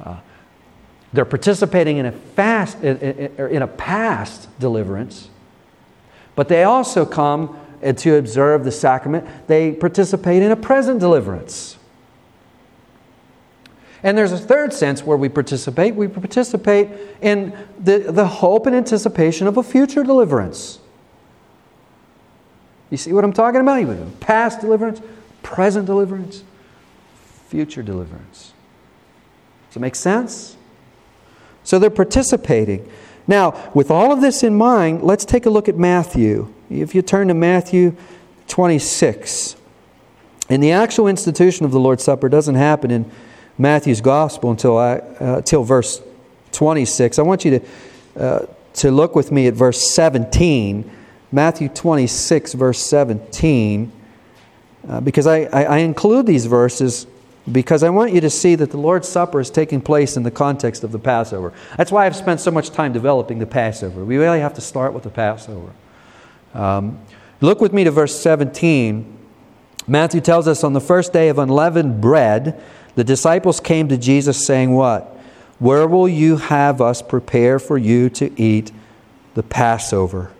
Uh, 0.00 0.18
they're 1.12 1.24
participating 1.24 1.96
in 1.96 2.06
a 2.06 2.12
fast 2.12 2.82
in, 2.82 2.98
in, 2.98 3.50
in 3.50 3.62
a 3.62 3.66
past 3.66 4.48
deliverance 4.58 5.30
but 6.36 6.48
they 6.48 6.62
also 6.62 7.04
come 7.04 7.58
to 7.82 8.16
observe 8.16 8.64
the 8.64 8.70
sacrament, 8.70 9.26
they 9.48 9.72
participate 9.72 10.42
in 10.42 10.52
a 10.52 10.56
present 10.56 11.00
deliverance. 11.00 11.76
And 14.02 14.16
there's 14.16 14.32
a 14.32 14.38
third 14.38 14.72
sense 14.72 15.02
where 15.02 15.16
we 15.16 15.28
participate. 15.28 15.94
We 15.94 16.06
participate 16.06 16.88
in 17.20 17.56
the, 17.78 17.98
the 17.98 18.26
hope 18.26 18.66
and 18.66 18.76
anticipation 18.76 19.46
of 19.46 19.56
a 19.56 19.62
future 19.62 20.04
deliverance. 20.04 20.78
You 22.90 22.98
see 22.98 23.12
what 23.12 23.24
I'm 23.24 23.32
talking 23.32 23.60
about? 23.60 24.20
Past 24.20 24.60
deliverance, 24.60 25.00
present 25.46 25.86
deliverance, 25.86 26.42
future 27.46 27.80
deliverance. 27.80 28.52
Does 29.68 29.76
it 29.76 29.80
make 29.80 29.94
sense? 29.94 30.56
So 31.62 31.78
they're 31.78 31.88
participating. 31.88 32.90
Now, 33.28 33.70
with 33.72 33.88
all 33.88 34.12
of 34.12 34.20
this 34.20 34.42
in 34.42 34.58
mind, 34.58 35.02
let's 35.02 35.24
take 35.24 35.46
a 35.46 35.50
look 35.50 35.68
at 35.68 35.76
Matthew. 35.76 36.52
If 36.68 36.96
you 36.96 37.02
turn 37.02 37.28
to 37.28 37.34
Matthew 37.34 37.96
26, 38.48 39.54
and 40.48 40.62
the 40.62 40.72
actual 40.72 41.06
institution 41.06 41.64
of 41.64 41.70
the 41.70 41.78
Lord's 41.78 42.02
Supper 42.02 42.28
doesn't 42.28 42.56
happen 42.56 42.90
in 42.90 43.08
Matthew's 43.56 44.00
gospel 44.00 44.50
until, 44.50 44.76
I, 44.76 44.96
uh, 44.98 45.36
until 45.36 45.62
verse 45.62 46.02
26. 46.50 47.20
I 47.20 47.22
want 47.22 47.44
you 47.44 47.60
to, 47.60 48.20
uh, 48.20 48.46
to 48.74 48.90
look 48.90 49.14
with 49.14 49.30
me 49.30 49.46
at 49.46 49.54
verse 49.54 49.94
17. 49.94 50.90
Matthew 51.30 51.68
26, 51.68 52.54
verse 52.54 52.80
17, 52.80 53.92
uh, 54.88 55.00
because 55.00 55.26
I, 55.26 55.42
I, 55.44 55.64
I 55.64 55.76
include 55.78 56.26
these 56.26 56.46
verses 56.46 57.06
because 57.50 57.82
I 57.82 57.90
want 57.90 58.12
you 58.12 58.20
to 58.22 58.30
see 58.30 58.54
that 58.56 58.70
the 58.70 58.76
Lord's 58.76 59.08
Supper 59.08 59.40
is 59.40 59.50
taking 59.50 59.80
place 59.80 60.16
in 60.16 60.24
the 60.24 60.30
context 60.30 60.82
of 60.82 60.92
the 60.92 60.98
Passover. 60.98 61.52
That's 61.76 61.92
why 61.92 62.06
I've 62.06 62.16
spent 62.16 62.40
so 62.40 62.50
much 62.50 62.70
time 62.70 62.92
developing 62.92 63.38
the 63.38 63.46
Passover. 63.46 64.04
We 64.04 64.16
really 64.16 64.40
have 64.40 64.54
to 64.54 64.60
start 64.60 64.92
with 64.92 65.04
the 65.04 65.10
Passover. 65.10 65.70
Um, 66.54 66.98
look 67.40 67.60
with 67.60 67.72
me 67.72 67.84
to 67.84 67.90
verse 67.90 68.18
17. 68.20 69.16
Matthew 69.86 70.20
tells 70.20 70.48
us 70.48 70.64
on 70.64 70.72
the 70.72 70.80
first 70.80 71.12
day 71.12 71.28
of 71.28 71.38
unleavened 71.38 72.00
bread, 72.00 72.60
the 72.96 73.04
disciples 73.04 73.60
came 73.60 73.88
to 73.88 73.96
Jesus 73.96 74.44
saying, 74.46 74.72
What? 74.72 75.12
Where 75.58 75.86
will 75.86 76.08
you 76.08 76.36
have 76.36 76.80
us 76.80 77.00
prepare 77.00 77.58
for 77.58 77.78
you 77.78 78.10
to 78.10 78.40
eat 78.40 78.72
the 79.34 79.42
Passover? 79.42 80.32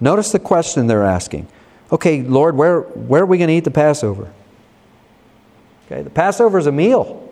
Notice 0.00 0.32
the 0.32 0.38
question 0.38 0.86
they're 0.86 1.04
asking. 1.04 1.46
Okay, 1.92 2.22
Lord, 2.22 2.56
where, 2.56 2.80
where 2.80 3.22
are 3.22 3.26
we 3.26 3.38
going 3.38 3.48
to 3.48 3.54
eat 3.54 3.64
the 3.64 3.70
Passover? 3.70 4.32
Okay, 5.86 6.02
the 6.02 6.10
Passover 6.10 6.58
is 6.58 6.66
a 6.66 6.72
meal. 6.72 7.28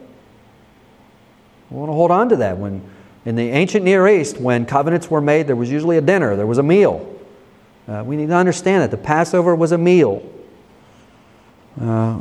We 1.71 1.77
want 1.77 1.91
to 1.91 1.95
hold 1.95 2.11
on 2.11 2.29
to 2.31 2.37
that. 2.37 2.59
When 2.59 2.83
in 3.25 3.37
the 3.37 3.51
ancient 3.51 3.85
Near 3.85 4.09
East, 4.09 4.39
when 4.39 4.67
covenants 4.67 5.11
were 5.11 5.21
made, 5.21 5.47
there 5.47 5.57
was 5.57 5.71
usually 5.71 5.97
a 5.97 6.01
dinner, 6.01 6.35
there 6.35 6.47
was 6.47 6.59
a 6.59 6.63
meal. 6.63 7.15
Uh, 7.87 8.03
we 8.05 8.17
need 8.17 8.29
to 8.29 8.35
understand 8.35 8.83
that 8.83 8.91
the 8.91 8.97
Passover 8.97 9.55
was 9.55 9.73
a 9.73 9.79
meal. 9.79 10.29
Uh, 11.81 12.21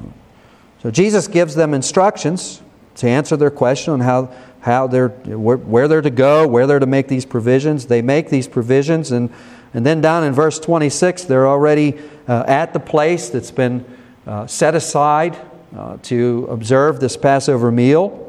so 0.84 0.92
Jesus 0.92 1.28
gives 1.28 1.56
them 1.56 1.74
instructions 1.74 2.62
to 2.96 3.08
answer 3.08 3.36
their 3.36 3.50
question 3.50 3.94
on 3.94 4.00
how, 4.00 4.32
how 4.60 4.88
they're, 4.88 5.10
where, 5.10 5.58
where 5.58 5.88
they're 5.88 6.02
to 6.02 6.10
go, 6.10 6.48
where 6.48 6.68
they're 6.68 6.80
to 6.80 6.86
make 6.86 7.08
these 7.08 7.26
provisions. 7.26 7.88
They 7.88 8.02
make 8.02 8.30
these 8.30 8.48
provisions, 8.48 9.12
and, 9.12 9.32
and 9.74 9.86
then 9.86 10.02
down 10.02 10.24
in 10.24 10.34
verse 10.34 10.60
26, 10.60 11.26
they're 11.26 11.48
already 11.48 12.00
uh, 12.28 12.44
at 12.48 12.74
the 12.74 12.80
place 12.80 13.30
that's 13.30 13.52
been 13.52 13.86
uh, 14.26 14.48
set 14.48 14.76
aside 14.76 15.38
uh, 15.76 15.98
to 16.04 16.48
observe 16.50 17.00
this 17.00 17.18
Passover 17.18 17.72
meal. 17.72 18.24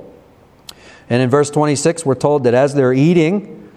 And 1.11 1.23
in 1.23 1.31
verse 1.31 1.51
26, 1.51 2.05
we're 2.05 2.15
told 2.15 2.45
that 2.45 2.55
as 2.55 2.75
they're 2.75 2.93
eating, 2.93 3.71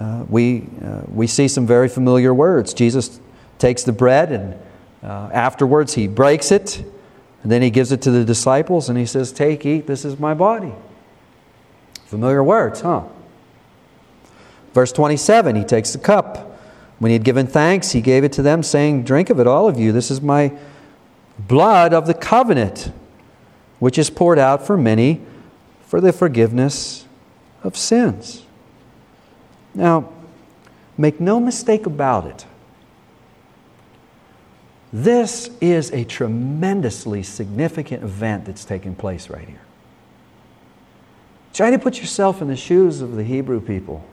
uh, 0.00 0.24
we, 0.28 0.66
uh, 0.82 1.02
we 1.08 1.26
see 1.26 1.48
some 1.48 1.66
very 1.66 1.88
familiar 1.88 2.32
words. 2.32 2.74
Jesus 2.74 3.20
takes 3.58 3.84
the 3.84 3.92
bread 3.92 4.32
and 4.32 4.54
uh, 5.02 5.30
afterwards 5.32 5.94
he 5.94 6.08
breaks 6.08 6.50
it 6.50 6.84
and 7.42 7.52
then 7.52 7.62
he 7.62 7.70
gives 7.70 7.92
it 7.92 8.00
to 8.02 8.10
the 8.10 8.24
disciples 8.24 8.88
and 8.88 8.98
he 8.98 9.06
says, 9.06 9.30
Take, 9.30 9.66
eat, 9.66 9.86
this 9.86 10.04
is 10.04 10.18
my 10.18 10.34
body. 10.34 10.72
Familiar 12.06 12.42
words, 12.42 12.80
huh? 12.80 13.02
Verse 14.74 14.90
27, 14.92 15.54
he 15.54 15.64
takes 15.64 15.92
the 15.92 15.98
cup. 15.98 16.58
When 16.98 17.10
he 17.10 17.14
had 17.14 17.24
given 17.24 17.46
thanks, 17.46 17.92
he 17.92 18.00
gave 18.00 18.24
it 18.24 18.32
to 18.32 18.42
them, 18.42 18.62
saying, 18.62 19.04
Drink 19.04 19.30
of 19.30 19.38
it, 19.40 19.46
all 19.46 19.68
of 19.68 19.78
you. 19.78 19.92
This 19.92 20.10
is 20.10 20.20
my 20.20 20.52
blood 21.38 21.94
of 21.94 22.06
the 22.06 22.14
covenant, 22.14 22.92
which 23.78 23.98
is 23.98 24.10
poured 24.10 24.38
out 24.38 24.66
for 24.66 24.76
many 24.76 25.20
for 25.86 26.00
the 26.00 26.12
forgiveness 26.12 27.06
of 27.62 27.76
sins. 27.76 28.42
Now, 29.74 30.12
make 30.98 31.20
no 31.20 31.38
mistake 31.38 31.86
about 31.86 32.26
it. 32.26 32.44
This 34.92 35.50
is 35.60 35.90
a 35.92 36.04
tremendously 36.04 37.22
significant 37.22 38.02
event 38.04 38.44
that's 38.44 38.64
taking 38.64 38.94
place 38.94 39.28
right 39.28 39.48
here. 39.48 39.60
Try 41.52 41.70
to 41.70 41.78
put 41.78 41.98
yourself 41.98 42.42
in 42.42 42.48
the 42.48 42.56
shoes 42.56 43.00
of 43.00 43.14
the 43.16 43.24
Hebrew 43.24 43.60
people. 43.60 44.04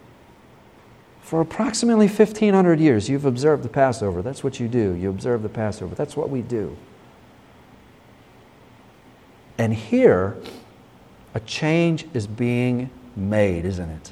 For 1.21 1.39
approximately 1.39 2.07
1,500 2.07 2.79
years, 2.79 3.07
you've 3.07 3.25
observed 3.25 3.63
the 3.63 3.69
Passover. 3.69 4.21
That's 4.21 4.43
what 4.43 4.59
you 4.59 4.67
do. 4.67 4.93
You 4.93 5.09
observe 5.09 5.43
the 5.43 5.49
Passover. 5.49 5.95
That's 5.95 6.17
what 6.17 6.29
we 6.29 6.41
do. 6.41 6.75
And 9.57 9.73
here, 9.73 10.35
a 11.33 11.39
change 11.39 12.05
is 12.13 12.27
being 12.27 12.89
made, 13.15 13.63
isn't 13.65 13.89
it? 13.89 14.11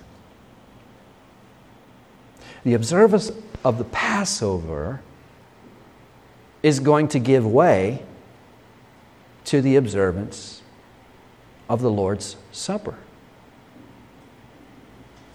The 2.63 2.73
observance 2.73 3.31
of 3.65 3.77
the 3.77 3.83
Passover 3.85 5.01
is 6.61 6.79
going 6.79 7.07
to 7.09 7.19
give 7.19 7.45
way 7.45 8.03
to 9.45 9.61
the 9.61 9.75
observance 9.75 10.61
of 11.67 11.81
the 11.81 11.89
Lord's 11.89 12.35
Supper. 12.51 12.95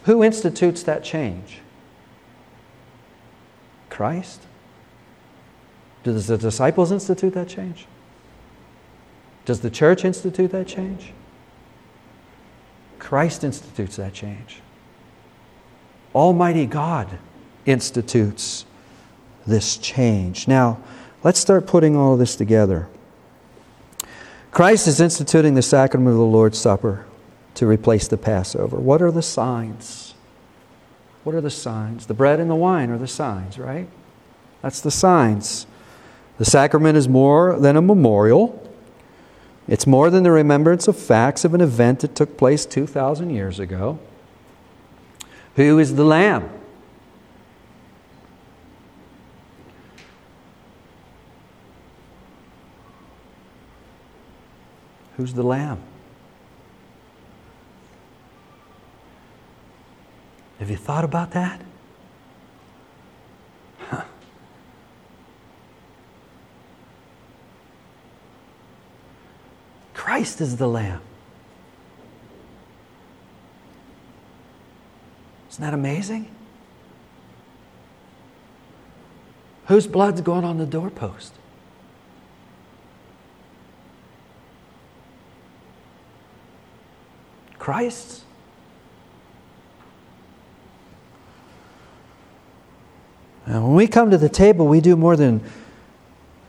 Who 0.04 0.22
institutes 0.22 0.82
that 0.84 1.02
change? 1.02 1.60
Christ? 3.94 4.42
Does 6.02 6.26
the 6.26 6.36
disciples 6.36 6.92
institute 6.92 7.32
that 7.34 7.48
change? 7.48 7.86
Does 9.44 9.60
the 9.60 9.70
church 9.70 10.04
institute 10.04 10.50
that 10.50 10.66
change? 10.66 11.12
Christ 12.98 13.44
institutes 13.44 13.96
that 13.96 14.12
change. 14.12 14.60
Almighty 16.14 16.66
God 16.66 17.18
institutes 17.66 18.66
this 19.46 19.76
change. 19.76 20.48
Now, 20.48 20.78
Let's 21.24 21.40
start 21.40 21.66
putting 21.66 21.96
all 21.96 22.12
of 22.12 22.18
this 22.18 22.36
together. 22.36 22.86
Christ 24.50 24.86
is 24.86 25.00
instituting 25.00 25.54
the 25.54 25.62
sacrament 25.62 26.10
of 26.12 26.18
the 26.18 26.24
Lord's 26.24 26.58
Supper 26.58 27.06
to 27.54 27.66
replace 27.66 28.06
the 28.06 28.18
Passover. 28.18 28.76
What 28.76 29.00
are 29.00 29.10
the 29.10 29.22
signs? 29.22 30.14
What 31.24 31.34
are 31.34 31.40
the 31.40 31.50
signs? 31.50 32.06
The 32.06 32.14
bread 32.14 32.38
and 32.38 32.50
the 32.50 32.54
wine 32.54 32.90
are 32.90 32.98
the 32.98 33.08
signs, 33.08 33.58
right? 33.58 33.88
That's 34.62 34.80
the 34.80 34.90
signs. 34.90 35.66
The 36.38 36.44
sacrament 36.44 36.96
is 36.96 37.08
more 37.08 37.58
than 37.58 37.76
a 37.76 37.82
memorial. 37.82 38.60
It's 39.66 39.86
more 39.86 40.10
than 40.10 40.22
the 40.22 40.30
remembrance 40.30 40.86
of 40.86 40.96
facts 40.96 41.44
of 41.44 41.54
an 41.54 41.60
event 41.60 42.00
that 42.00 42.14
took 42.14 42.36
place 42.36 42.66
2,000 42.66 43.30
years 43.30 43.58
ago. 43.58 43.98
Who 45.56 45.78
is 45.78 45.96
the 45.96 46.04
Lamb? 46.04 46.50
Who's 55.16 55.34
the 55.34 55.44
lamb? 55.44 55.80
Have 60.64 60.70
you 60.70 60.78
thought 60.78 61.04
about 61.04 61.32
that? 61.32 61.60
Huh. 63.80 64.04
Christ 69.92 70.40
is 70.40 70.56
the 70.56 70.66
lamb. 70.66 71.02
Isn't 75.50 75.62
that 75.62 75.74
amazing? 75.74 76.34
Whose 79.66 79.86
blood's 79.86 80.22
going 80.22 80.46
on 80.46 80.56
the 80.56 80.64
doorpost? 80.64 81.34
Christ's. 87.58 88.23
And 93.46 93.62
when 93.62 93.74
we 93.74 93.86
come 93.86 94.10
to 94.10 94.18
the 94.18 94.28
table, 94.28 94.66
we 94.66 94.80
do 94.80 94.96
more 94.96 95.16
than 95.16 95.42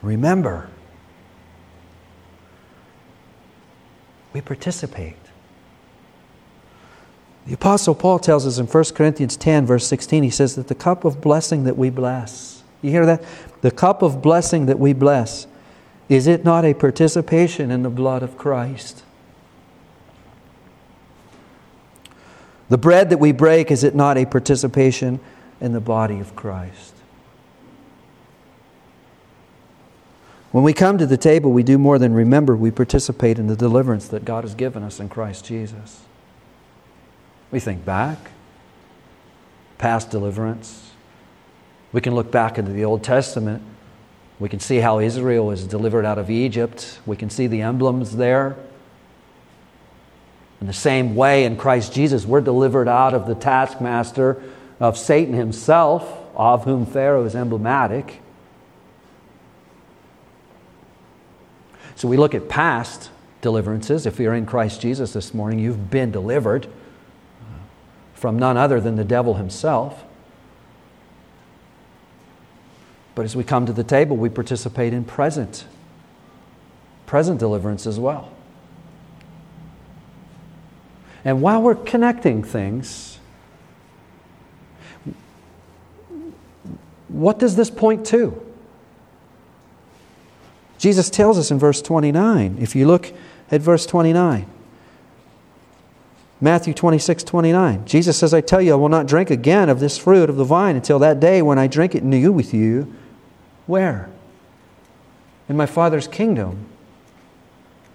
remember. 0.02 0.70
We 4.34 4.42
participate. 4.42 5.18
The 7.48 7.54
Apostle 7.54 7.96
Paul 7.96 8.20
tells 8.20 8.48
us 8.48 8.58
in 8.58 8.66
1 8.66 8.84
Corinthians 8.96 9.38
10, 9.38 9.66
verse 9.66 9.86
16, 9.88 10.24
he 10.24 10.30
says 10.30 10.56
that 10.56 10.68
the 10.68 10.76
cup 10.76 11.06
of 11.06 11.22
blessing 11.22 11.64
that 11.66 11.78
we 11.78 11.90
bless, 11.90 12.64
you 12.82 12.90
hear 12.90 13.06
that? 13.06 13.24
The 13.62 13.72
cup 13.72 14.02
of 14.02 14.22
blessing 14.22 14.66
that 14.66 14.80
we 14.80 14.94
bless, 14.94 15.48
is 16.10 16.28
it 16.28 16.44
not 16.44 16.66
a 16.66 16.74
participation 16.74 17.72
in 17.72 17.84
the 17.84 17.90
blood 17.90 18.24
of 18.24 18.38
Christ? 18.38 19.04
The 22.70 22.78
bread 22.78 23.10
that 23.12 23.20
we 23.20 23.32
break, 23.32 23.70
is 23.70 23.84
it 23.84 23.94
not 23.94 24.18
a 24.18 24.26
participation 24.26 25.20
in 25.62 25.74
the 25.74 25.80
body 25.80 26.20
of 26.20 26.36
Christ? 26.36 26.94
When 30.52 30.64
we 30.64 30.72
come 30.72 30.98
to 31.00 31.06
the 31.06 31.18
table, 31.18 31.52
we 31.52 31.64
do 31.64 31.78
more 31.78 32.00
than 32.00 32.14
remember, 32.14 32.56
we 32.56 32.72
participate 32.72 33.38
in 33.38 33.48
the 33.48 33.58
deliverance 33.58 34.08
that 34.08 34.24
God 34.24 34.46
has 34.46 34.56
given 34.56 34.84
us 34.84 35.02
in 35.02 35.10
Christ 35.10 35.44
Jesus. 35.44 36.04
We 37.52 37.60
think 37.60 37.84
back, 37.84 38.32
past 39.78 40.12
deliverance. 40.12 40.92
We 41.92 42.00
can 42.00 42.16
look 42.16 42.32
back 42.32 42.58
into 42.58 42.72
the 42.72 42.86
Old 42.86 43.04
Testament. 43.04 43.64
We 44.40 44.48
can 44.48 44.62
see 44.62 44.78
how 44.78 45.00
Israel 45.00 45.46
was 45.46 45.66
delivered 45.66 46.06
out 46.06 46.18
of 46.18 46.30
Egypt. 46.30 47.00
We 47.06 47.18
can 47.18 47.30
see 47.30 47.48
the 47.48 47.62
emblems 47.62 48.16
there. 48.16 48.56
In 50.62 50.68
the 50.68 50.74
same 50.74 51.16
way, 51.16 51.44
in 51.44 51.58
Christ 51.58 51.94
Jesus, 51.94 52.26
we're 52.26 52.42
delivered 52.42 52.88
out 52.88 53.14
of 53.14 53.28
the 53.28 53.36
taskmaster 53.36 54.42
of 54.80 54.98
Satan 54.98 55.34
himself, 55.34 56.20
of 56.36 56.66
whom 56.66 56.86
Pharaoh 56.86 57.26
is 57.26 57.36
emblematic. 57.36 58.22
So 61.96 62.08
we 62.08 62.18
look 62.18 62.36
at 62.36 62.50
past 62.50 63.10
deliverances. 63.42 64.06
If 64.06 64.20
you're 64.20 64.34
in 64.34 64.46
Christ 64.46 64.82
Jesus 64.82 65.14
this 65.14 65.34
morning, 65.34 65.60
you've 65.60 65.90
been 65.90 66.12
delivered 66.12 66.68
from 68.14 68.38
none 68.38 68.58
other 68.58 68.82
than 68.82 68.96
the 68.96 69.04
devil 69.04 69.36
himself. 69.36 70.04
But 73.14 73.24
as 73.24 73.36
we 73.36 73.46
come 73.46 73.66
to 73.66 73.74
the 73.74 73.84
table, 73.84 74.18
we 74.18 74.30
participate 74.30 74.94
in 74.94 75.06
present, 75.06 75.66
present 77.06 77.40
deliverance 77.40 77.88
as 77.88 77.98
well. 77.98 78.32
And 81.24 81.42
while 81.42 81.62
we're 81.62 81.76
connecting 81.76 82.44
things, 82.44 83.15
what 87.16 87.40
does 87.40 87.56
this 87.56 87.70
point 87.70 88.06
to? 88.08 88.42
Jesus 90.78 91.10
tells 91.10 91.38
us 91.38 91.50
in 91.50 91.58
verse 91.58 91.82
29. 91.82 92.58
If 92.60 92.76
you 92.76 92.86
look 92.86 93.14
at 93.50 93.62
verse 93.62 93.86
29, 93.86 94.46
Matthew 96.42 96.74
26, 96.74 97.24
29. 97.24 97.86
Jesus 97.86 98.18
says, 98.18 98.34
I 98.34 98.42
tell 98.42 98.62
you, 98.62 98.74
I 98.74 98.76
will 98.76 98.90
not 98.90 99.08
drink 99.08 99.30
again 99.30 99.70
of 99.70 99.80
this 99.80 99.98
fruit 99.98 100.30
of 100.30 100.36
the 100.36 100.44
vine 100.44 100.76
until 100.76 101.00
that 101.00 101.20
day 101.20 101.42
when 101.42 101.58
I 101.58 101.68
drink 101.68 101.96
it 101.96 102.04
new 102.04 102.32
with 102.34 102.54
you. 102.54 102.94
Where? 103.66 104.10
In 105.48 105.56
my 105.56 105.66
Father's 105.66 106.08
kingdom. 106.08 106.66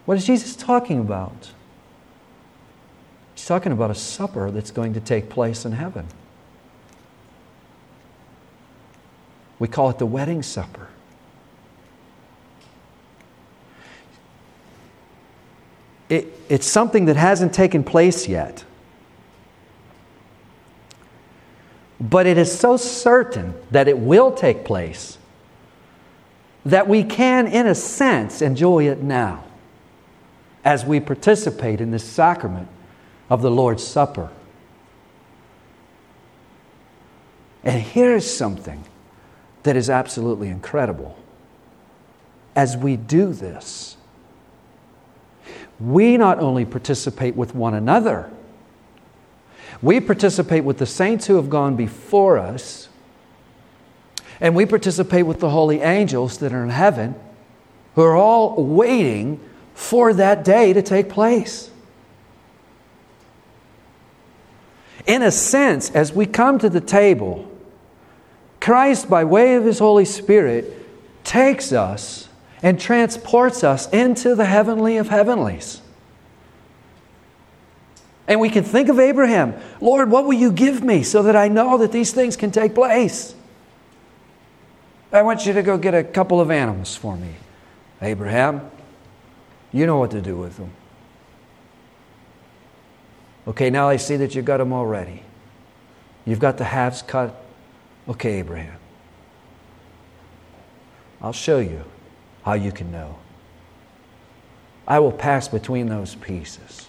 What 0.07 0.17
is 0.17 0.27
Jesus 0.27 0.57
talking 0.57 0.99
about? 0.99 1.53
He's 3.35 3.47
talking 3.47 3.73
about 3.73 3.91
a 3.91 3.95
supper 3.95 4.51
that's 4.51 4.71
going 4.71 4.95
to 4.95 5.01
take 5.01 5.29
place 5.29 5.65
in 5.67 5.73
heaven. 5.73 6.07
We 9.61 9.69
call 9.69 9.91
it 9.91 9.99
the 9.99 10.07
wedding 10.07 10.43
supper. 10.43 10.89
It, 16.09 16.27
it's 16.49 16.67
something 16.67 17.05
that 17.05 17.17
hasn't 17.17 17.55
taken 17.55 17.85
place 17.85 18.27
yet. 18.27 18.65
But 22.01 22.27
it 22.27 22.39
is 22.39 22.59
so 22.59 22.77
certain 22.77 23.55
that 23.71 23.87
it 23.87 23.99
will 23.99 24.33
take 24.33 24.65
place 24.65 25.19
that 26.65 26.89
we 26.89 27.05
can, 27.05 27.47
in 27.47 27.67
a 27.67 27.75
sense, 27.75 28.43
enjoy 28.43 28.89
it 28.89 29.03
now 29.03 29.45
as 30.65 30.85
we 30.85 31.01
participate 31.01 31.81
in 31.81 31.91
this 31.91 32.05
sacrament 32.05 32.69
of 33.29 33.43
the 33.43 33.51
Lord's 33.51 33.87
Supper. 33.87 34.31
And 37.63 37.81
here's 37.81 38.29
something 38.29 38.85
that 39.63 39.77
is 39.77 39.91
absolutely 39.91 40.49
incredible. 40.49 41.17
As 42.57 42.77
we 42.77 42.97
do 42.97 43.33
this, 43.33 43.97
we 45.79 46.17
not 46.17 46.39
only 46.39 46.65
participate 46.65 47.37
with 47.37 47.55
one 47.55 47.75
another, 47.75 48.31
we 49.83 50.01
participate 50.01 50.65
with 50.65 50.79
the 50.79 50.87
saints 50.87 51.27
who 51.27 51.37
have 51.37 51.49
gone 51.49 51.77
before 51.77 52.39
us, 52.39 52.89
and 54.41 54.55
we 54.55 54.67
participate 54.67 55.27
with 55.27 55.41
the 55.41 55.51
holy 55.51 55.81
angels 55.81 56.39
that 56.39 56.53
are 56.53 56.63
in 56.63 56.71
heaven, 56.71 57.15
who 57.95 58.03
are 58.03 58.17
all 58.17 58.63
waiting 58.63 59.41
for 59.75 60.13
that 60.13 60.45
day 60.45 60.73
to 60.73 60.83
take 60.83 61.09
place. 61.09 61.71
In 65.07 65.23
a 65.23 65.31
sense, 65.31 65.91
as 65.91 66.13
we 66.13 66.27
come 66.27 66.59
to 66.59 66.69
the 66.69 66.81
table, 66.81 67.50
Christ, 68.61 69.09
by 69.09 69.25
way 69.25 69.55
of 69.55 69.65
His 69.65 69.79
Holy 69.79 70.05
Spirit, 70.05 70.77
takes 71.25 71.73
us 71.73 72.29
and 72.63 72.79
transports 72.79 73.65
us 73.65 73.89
into 73.91 74.35
the 74.35 74.45
heavenly 74.45 74.99
of 74.99 75.09
heavenlies. 75.09 75.81
And 78.29 78.39
we 78.39 78.49
can 78.49 78.63
think 78.63 78.89
of 78.89 79.01
Abraham 79.01 79.55
Lord, 79.81 80.11
what 80.11 80.25
will 80.25 80.35
you 80.35 80.53
give 80.53 80.85
me 80.85 81.03
so 81.03 81.23
that 81.25 81.35
I 81.35 81.49
know 81.49 81.79
that 81.79 81.91
these 81.91 82.13
things 82.13 82.37
can 82.37 82.51
take 82.51 82.75
place? 82.75 83.35
I 85.13 85.23
want 85.23 85.47
you 85.47 85.53
to 85.55 85.63
go 85.63 85.77
get 85.77 85.95
a 85.95 86.05
couple 86.05 86.41
of 86.41 86.51
animals 86.51 86.95
for 86.95 87.17
me. 87.17 87.35
Abraham, 88.01 88.71
you 89.73 89.87
know 89.87 89.99
what 89.99 90.13
to 90.13 90.21
do 90.21 90.37
with 90.37 90.57
them. 90.57 90.71
Okay, 93.49 93.71
now 93.71 93.89
I 93.89 93.97
see 93.97 94.17
that 94.17 94.35
you've 94.35 94.45
got 94.45 94.59
them 94.59 94.73
already. 94.73 95.23
You've 96.25 96.39
got 96.39 96.59
the 96.59 96.65
halves 96.65 97.03
cut 97.03 97.35
Okay, 98.09 98.39
Abraham, 98.39 98.79
I'll 101.21 101.33
show 101.33 101.59
you 101.59 101.85
how 102.45 102.55
you 102.55 102.73
can 102.73 102.91
know. 102.91 103.19
I 104.89 104.99
will 104.99 105.13
pass 105.13 105.47
between 105.47 105.89
those 105.89 106.15
pieces. 106.17 106.89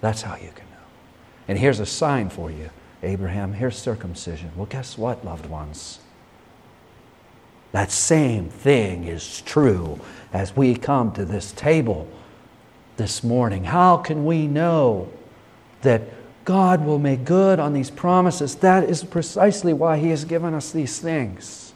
That's 0.00 0.22
how 0.22 0.34
you 0.34 0.50
can 0.54 0.66
know. 0.70 0.86
And 1.48 1.58
here's 1.58 1.78
a 1.78 1.86
sign 1.86 2.30
for 2.30 2.50
you, 2.50 2.70
Abraham. 3.02 3.52
Here's 3.52 3.78
circumcision. 3.78 4.50
Well, 4.56 4.66
guess 4.66 4.98
what, 4.98 5.24
loved 5.24 5.46
ones? 5.46 6.00
That 7.72 7.90
same 7.90 8.48
thing 8.48 9.04
is 9.04 9.42
true 9.42 10.00
as 10.32 10.56
we 10.56 10.74
come 10.74 11.12
to 11.12 11.24
this 11.24 11.52
table 11.52 12.08
this 12.96 13.22
morning. 13.22 13.64
How 13.64 13.98
can 13.98 14.24
we 14.24 14.46
know 14.46 15.12
that 15.82 16.02
God 16.46 16.86
will 16.86 17.00
make 17.00 17.24
good 17.24 17.58
on 17.58 17.72
these 17.72 17.90
promises. 17.90 18.54
That 18.56 18.84
is 18.84 19.02
precisely 19.02 19.72
why 19.72 19.98
He 19.98 20.10
has 20.10 20.24
given 20.24 20.54
us 20.54 20.70
these 20.70 21.00
things. 21.00 21.74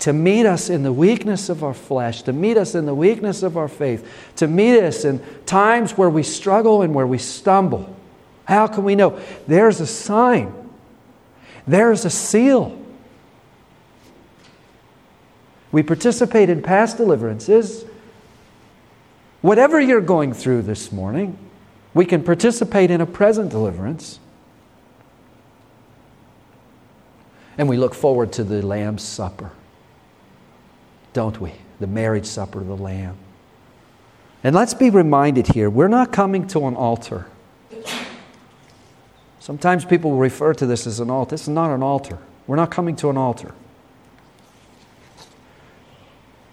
To 0.00 0.12
meet 0.12 0.44
us 0.44 0.68
in 0.68 0.82
the 0.82 0.92
weakness 0.92 1.48
of 1.48 1.64
our 1.64 1.72
flesh, 1.72 2.22
to 2.22 2.32
meet 2.32 2.58
us 2.58 2.74
in 2.74 2.84
the 2.84 2.94
weakness 2.94 3.42
of 3.42 3.56
our 3.56 3.68
faith, 3.68 4.06
to 4.36 4.46
meet 4.46 4.78
us 4.78 5.06
in 5.06 5.22
times 5.46 5.96
where 5.96 6.10
we 6.10 6.22
struggle 6.22 6.82
and 6.82 6.94
where 6.94 7.06
we 7.06 7.16
stumble. 7.16 7.96
How 8.44 8.66
can 8.66 8.84
we 8.84 8.94
know? 8.94 9.18
There's 9.46 9.80
a 9.80 9.86
sign, 9.86 10.52
there's 11.66 12.04
a 12.04 12.10
seal. 12.10 12.78
We 15.72 15.82
participate 15.82 16.50
in 16.50 16.60
past 16.62 16.98
deliverances. 16.98 17.84
Whatever 19.40 19.80
you're 19.80 20.02
going 20.02 20.34
through 20.34 20.62
this 20.62 20.92
morning, 20.92 21.38
we 21.94 22.04
can 22.04 22.22
participate 22.22 22.90
in 22.90 23.00
a 23.00 23.06
present 23.06 23.50
deliverance. 23.50 24.18
And 27.58 27.68
we 27.68 27.76
look 27.76 27.94
forward 27.94 28.32
to 28.34 28.44
the 28.44 28.62
Lamb's 28.62 29.02
Supper, 29.02 29.50
don't 31.12 31.40
we? 31.40 31.52
The 31.80 31.86
marriage 31.86 32.26
supper 32.26 32.60
of 32.60 32.66
the 32.66 32.76
Lamb. 32.76 33.16
And 34.44 34.54
let's 34.54 34.74
be 34.74 34.90
reminded 34.90 35.48
here 35.48 35.68
we're 35.68 35.88
not 35.88 36.12
coming 36.12 36.46
to 36.48 36.66
an 36.66 36.74
altar. 36.74 37.26
Sometimes 39.38 39.84
people 39.84 40.16
refer 40.16 40.54
to 40.54 40.66
this 40.66 40.86
as 40.86 41.00
an 41.00 41.10
altar. 41.10 41.30
This 41.30 41.42
is 41.42 41.48
not 41.48 41.74
an 41.74 41.82
altar. 41.82 42.18
We're 42.46 42.56
not 42.56 42.70
coming 42.70 42.96
to 42.96 43.10
an 43.10 43.16
altar. 43.16 43.54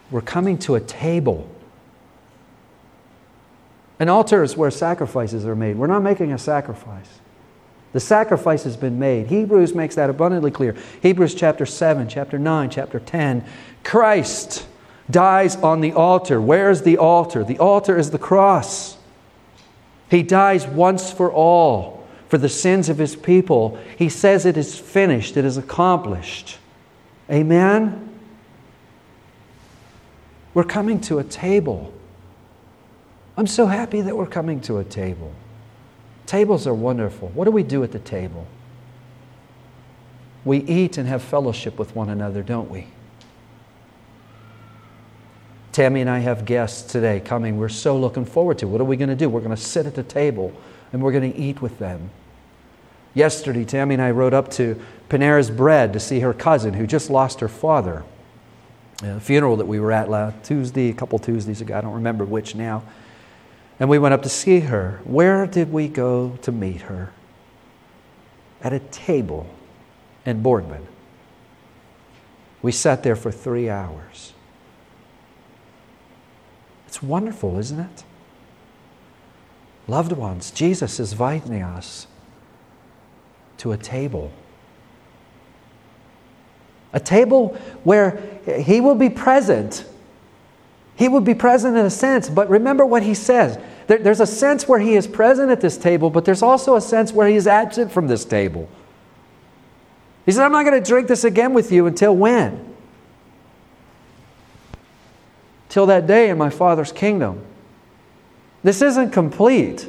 We're 0.10 0.21
coming 0.21 0.58
to 0.60 0.76
a 0.76 0.80
table 0.80 1.50
an 4.00 4.10
altar 4.10 4.44
is 4.44 4.56
where 4.56 4.72
sacrifices 4.72 5.46
are 5.46 5.56
made. 5.56 5.78
We're 5.78 5.88
not 5.88 6.04
making 6.04 6.32
a 6.32 6.38
sacrifice. 6.38 7.20
The 7.94 8.00
sacrifice 8.00 8.64
has 8.64 8.78
been 8.78 9.00
made. 9.00 9.28
Hebrews 9.28 9.74
makes 9.74 9.96
that 9.96 10.10
abundantly 10.10 10.52
clear. 10.52 10.76
Hebrews 11.02 11.34
chapter 11.34 11.66
7, 11.66 12.08
chapter 12.08 12.38
9, 12.38 12.70
chapter 12.70 13.00
10. 13.00 13.44
Christ 13.84 14.68
dies 15.10 15.56
on 15.56 15.82
the 15.82 15.94
altar. 15.94 16.40
Where's 16.40 16.84
the 16.84 16.98
altar? 16.98 17.44
The 17.44 17.58
altar 17.58 17.98
is 17.98 18.12
the 18.12 18.20
cross. 18.20 18.98
He 20.10 20.22
dies 20.22 20.68
once 20.68 21.12
for 21.12 21.32
all 21.32 21.98
for 22.30 22.38
the 22.38 22.50
sins 22.50 22.90
of 22.90 22.98
his 22.98 23.16
people. 23.16 23.80
He 23.98 24.10
says 24.10 24.46
it 24.46 24.58
is 24.58 24.78
finished, 24.78 25.38
it 25.38 25.46
is 25.46 25.58
accomplished. 25.58 26.58
Amen? 27.32 28.04
We're 30.54 30.64
coming 30.64 31.00
to 31.02 31.20
a 31.20 31.24
table 31.24 31.94
I'm 33.38 33.47
so 33.47 33.67
happy 33.67 34.02
that 34.02 34.17
we're 34.17 34.26
coming 34.26 34.60
to 34.62 34.80
a 34.80 34.84
table. 34.84 35.32
Tables 36.26 36.65
are 36.65 36.73
wonderful. 36.73 37.30
What 37.30 37.45
do 37.45 37.52
we 37.52 37.63
do 37.63 37.84
at 37.84 37.91
the 37.91 38.00
table? 38.00 38.47
We 40.43 40.58
eat 40.63 40.97
and 40.97 41.08
have 41.08 41.21
fellowship 41.21 41.78
with 41.78 41.95
one 41.95 42.10
another, 42.10 42.41
don't 42.41 42.69
we? 42.69 42.88
Tammy 45.71 46.02
and 46.02 46.10
I 46.10 46.19
have 46.19 46.45
guests 46.45 46.91
today 46.91 47.19
coming. 47.19 47.58
We're 47.58 47.69
so 47.69 47.95
looking 48.00 48.26
forward 48.26 48.58
to. 48.60 48.67
What 48.67 48.82
are 48.82 48.86
we 48.86 48.97
going 48.97 49.10
to 49.10 49.15
do? 49.15 49.30
We're 49.30 49.41
going 49.41 49.56
to 49.56 49.62
sit 49.62 49.86
at 49.86 49.93
the 49.93 50.02
table 50.02 50.52
and 50.91 51.04
we're 51.04 51.12
going 51.12 51.32
to 51.32 51.38
eat 51.38 51.62
with 51.62 51.78
them. 51.78 52.10
Yesterday, 53.13 53.63
Tammy 53.63 53.93
and 53.93 54.02
I 54.02 54.10
rode 54.12 54.34
up 54.34 54.50
to 54.52 54.82
Panera's 55.10 55.52
Bread 55.52 55.93
to 55.93 56.00
see 56.00 56.21
her 56.21 56.34
cousin 56.34 56.73
who 56.73 56.88
just 56.88 57.12
lost 57.12 57.39
her 57.41 57.47
father. 57.47 58.04
A 59.04 59.19
funeral 59.19 59.58
that 59.58 59.67
we 59.67 59.80
were 59.80 59.91
at 59.91 60.09
last 60.09 60.43
Tuesday, 60.43 60.89
a 60.89 60.93
couple 60.93 61.20
Tuesdays 61.20 61.62
ago. 61.62 61.78
I 61.78 61.82
don't 61.82 61.93
remember 61.93 62.26
which 62.26 62.55
now. 62.55 62.84
And 63.80 63.89
we 63.89 63.99
went 63.99 64.13
up 64.13 64.23
to 64.23 64.30
see 64.30 64.61
her. 64.61 64.99
Where 65.03 65.45
did 65.45 65.71
we 65.71 65.88
go 65.88 66.38
to 66.41 66.51
meet 66.51 66.82
her? 66.82 67.11
At 68.61 68.73
a 68.73 68.80
table 68.80 69.47
in 70.25 70.41
Boardman. 70.41 70.88
We 72.61 72.71
sat 72.71 73.03
there 73.03 73.15
for 73.15 73.32
three 73.32 73.69
hours. 73.69 74.34
It's 76.88 77.03
wonderful, 77.03 77.59
isn't 77.59 77.80
it? 77.80 78.03
Loved 79.88 80.11
ones, 80.11 80.51
Jesus 80.51 80.99
is 80.99 81.13
inviting 81.13 81.61
us 81.61 82.07
to 83.57 83.71
a 83.71 83.78
table. 83.78 84.32
A 86.93 86.99
table 86.99 87.57
where 87.84 88.19
He 88.59 88.82
will 88.82 88.95
be 88.95 89.09
present 89.09 89.86
he 90.98 91.08
would 91.08 91.24
be 91.24 91.34
present 91.34 91.78
in 91.78 91.86
a 91.86 91.89
sense, 91.89 92.30
but 92.30 92.50
remember 92.50 92.86
what 92.86 93.04
he 93.04 93.14
says. 93.14 93.58
There, 93.88 94.00
there's 94.00 94.20
a 94.20 94.28
sense 94.28 94.68
where 94.68 94.80
he 94.80 94.95
is 94.95 95.08
present 95.08 95.50
at 95.52 95.62
this 95.62 95.78
table, 95.78 96.10
but 96.10 96.26
there's 96.26 96.41
also 96.41 96.76
a 96.76 96.82
sense 96.82 97.14
where 97.14 97.30
he 97.30 97.36
is 97.36 97.48
absent 97.48 97.91
from 97.91 98.08
this 98.08 98.26
table. 98.26 98.68
He 100.26 100.34
said, 100.34 100.43
I'm 100.43 100.52
not 100.52 100.66
going 100.66 100.82
to 100.82 100.86
drink 100.86 101.08
this 101.08 101.24
again 101.24 101.54
with 101.54 101.72
you 101.72 101.86
until 101.86 102.14
when? 102.14 102.68
till 105.70 105.86
that 105.86 106.08
day 106.08 106.30
in 106.30 106.38
my 106.38 106.50
Father's 106.50 106.91
kingdom. 106.91 107.41
This 108.64 108.82
isn't 108.82 109.12
complete. 109.12 109.88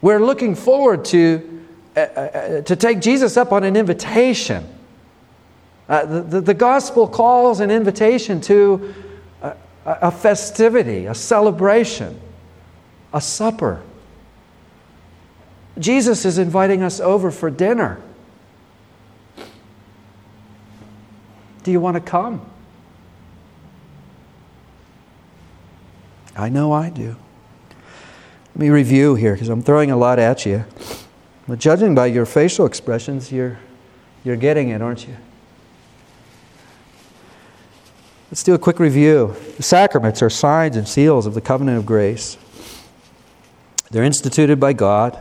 We're 0.00 0.24
looking 0.24 0.54
forward 0.54 1.04
to, 1.06 1.66
uh, 1.96 2.00
uh, 2.00 2.60
to 2.62 2.76
take 2.76 3.00
Jesus 3.00 3.36
up 3.36 3.52
on 3.52 3.64
an 3.64 3.76
invitation. 3.76 4.66
Uh, 5.88 6.04
the, 6.04 6.40
the, 6.40 6.54
gospel 6.54 7.08
calls 7.08 7.60
an 7.60 7.70
invitation 7.70 8.42
to 8.42 8.94
a, 9.40 9.56
a 9.86 10.10
festivity, 10.10 11.06
a 11.06 11.14
celebration, 11.14 12.20
a 13.14 13.20
supper. 13.20 13.82
Jesus 15.78 16.26
is 16.26 16.36
inviting 16.36 16.82
us 16.82 17.00
over 17.00 17.30
for 17.30 17.48
dinner. 17.50 18.02
Do 21.62 21.70
you 21.72 21.80
want 21.80 21.94
to 21.94 22.02
come? 22.02 22.44
I 26.36 26.50
know 26.50 26.72
I 26.72 26.90
do. 26.90 27.16
Let 28.54 28.56
me 28.56 28.70
review 28.70 29.14
here 29.14 29.32
because 29.32 29.48
I'm 29.48 29.62
throwing 29.62 29.90
a 29.90 29.96
lot 29.96 30.18
at 30.18 30.44
you. 30.44 30.64
But 31.46 31.58
judging 31.58 31.94
by 31.94 32.06
your 32.06 32.26
facial 32.26 32.66
expressions, 32.66 33.32
you're, 33.32 33.58
you're 34.22 34.36
getting 34.36 34.68
it, 34.68 34.82
aren't 34.82 35.08
you? 35.08 35.16
Let's 38.30 38.42
do 38.42 38.52
a 38.52 38.58
quick 38.58 38.78
review. 38.78 39.34
The 39.56 39.62
sacraments 39.62 40.20
are 40.20 40.28
signs 40.28 40.76
and 40.76 40.86
seals 40.86 41.24
of 41.24 41.32
the 41.32 41.40
covenant 41.40 41.78
of 41.78 41.86
grace. 41.86 42.36
They're 43.90 44.04
instituted 44.04 44.60
by 44.60 44.74
God. 44.74 45.18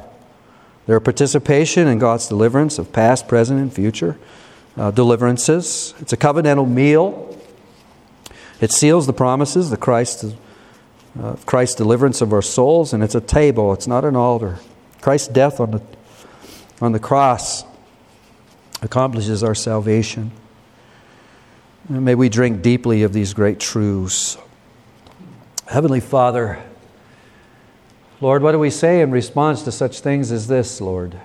They're 0.85 0.97
a 0.97 1.01
participation 1.01 1.87
in 1.87 1.99
God's 1.99 2.27
deliverance 2.27 2.77
of 2.77 2.91
past, 2.91 3.29
present, 3.29 3.61
and 3.61 3.73
future 3.73 4.17
uh, 4.75 4.91
deliverances. 4.91 5.93
It's 5.99 6.11
a 6.11 6.17
covenantal 6.17 6.69
meal. 6.69 7.39
It 8.59 8.71
seals 8.71 9.07
the 9.07 9.13
promises, 9.13 9.69
the 9.69 9.77
Christ, 9.77 10.25
uh, 11.17 11.37
Christ's 11.45 11.75
deliverance 11.75 12.19
of 12.19 12.33
our 12.33 12.41
souls, 12.41 12.91
and 12.91 13.01
it's 13.01 13.15
a 13.15 13.21
table. 13.21 13.71
It's 13.71 13.87
not 13.87 14.03
an 14.03 14.17
altar. 14.17 14.59
Christ's 15.01 15.29
death 15.29 15.61
on 15.61 15.71
the 15.71 15.81
on 16.81 16.91
the 16.91 16.99
cross 16.99 17.63
accomplishes 18.81 19.43
our 19.43 19.55
salvation. 19.55 20.31
May 21.89 22.15
we 22.15 22.27
drink 22.27 22.61
deeply 22.61 23.03
of 23.03 23.13
these 23.13 23.33
great 23.33 23.61
truths. 23.61 24.37
Heavenly 25.67 26.01
Father, 26.01 26.61
Lord, 28.19 28.43
what 28.43 28.51
do 28.51 28.59
we 28.59 28.71
say 28.71 28.99
in 28.99 29.09
response 29.09 29.63
to 29.63 29.71
such 29.71 30.01
things 30.01 30.29
as 30.33 30.49
this, 30.49 30.81
Lord? 30.81 31.17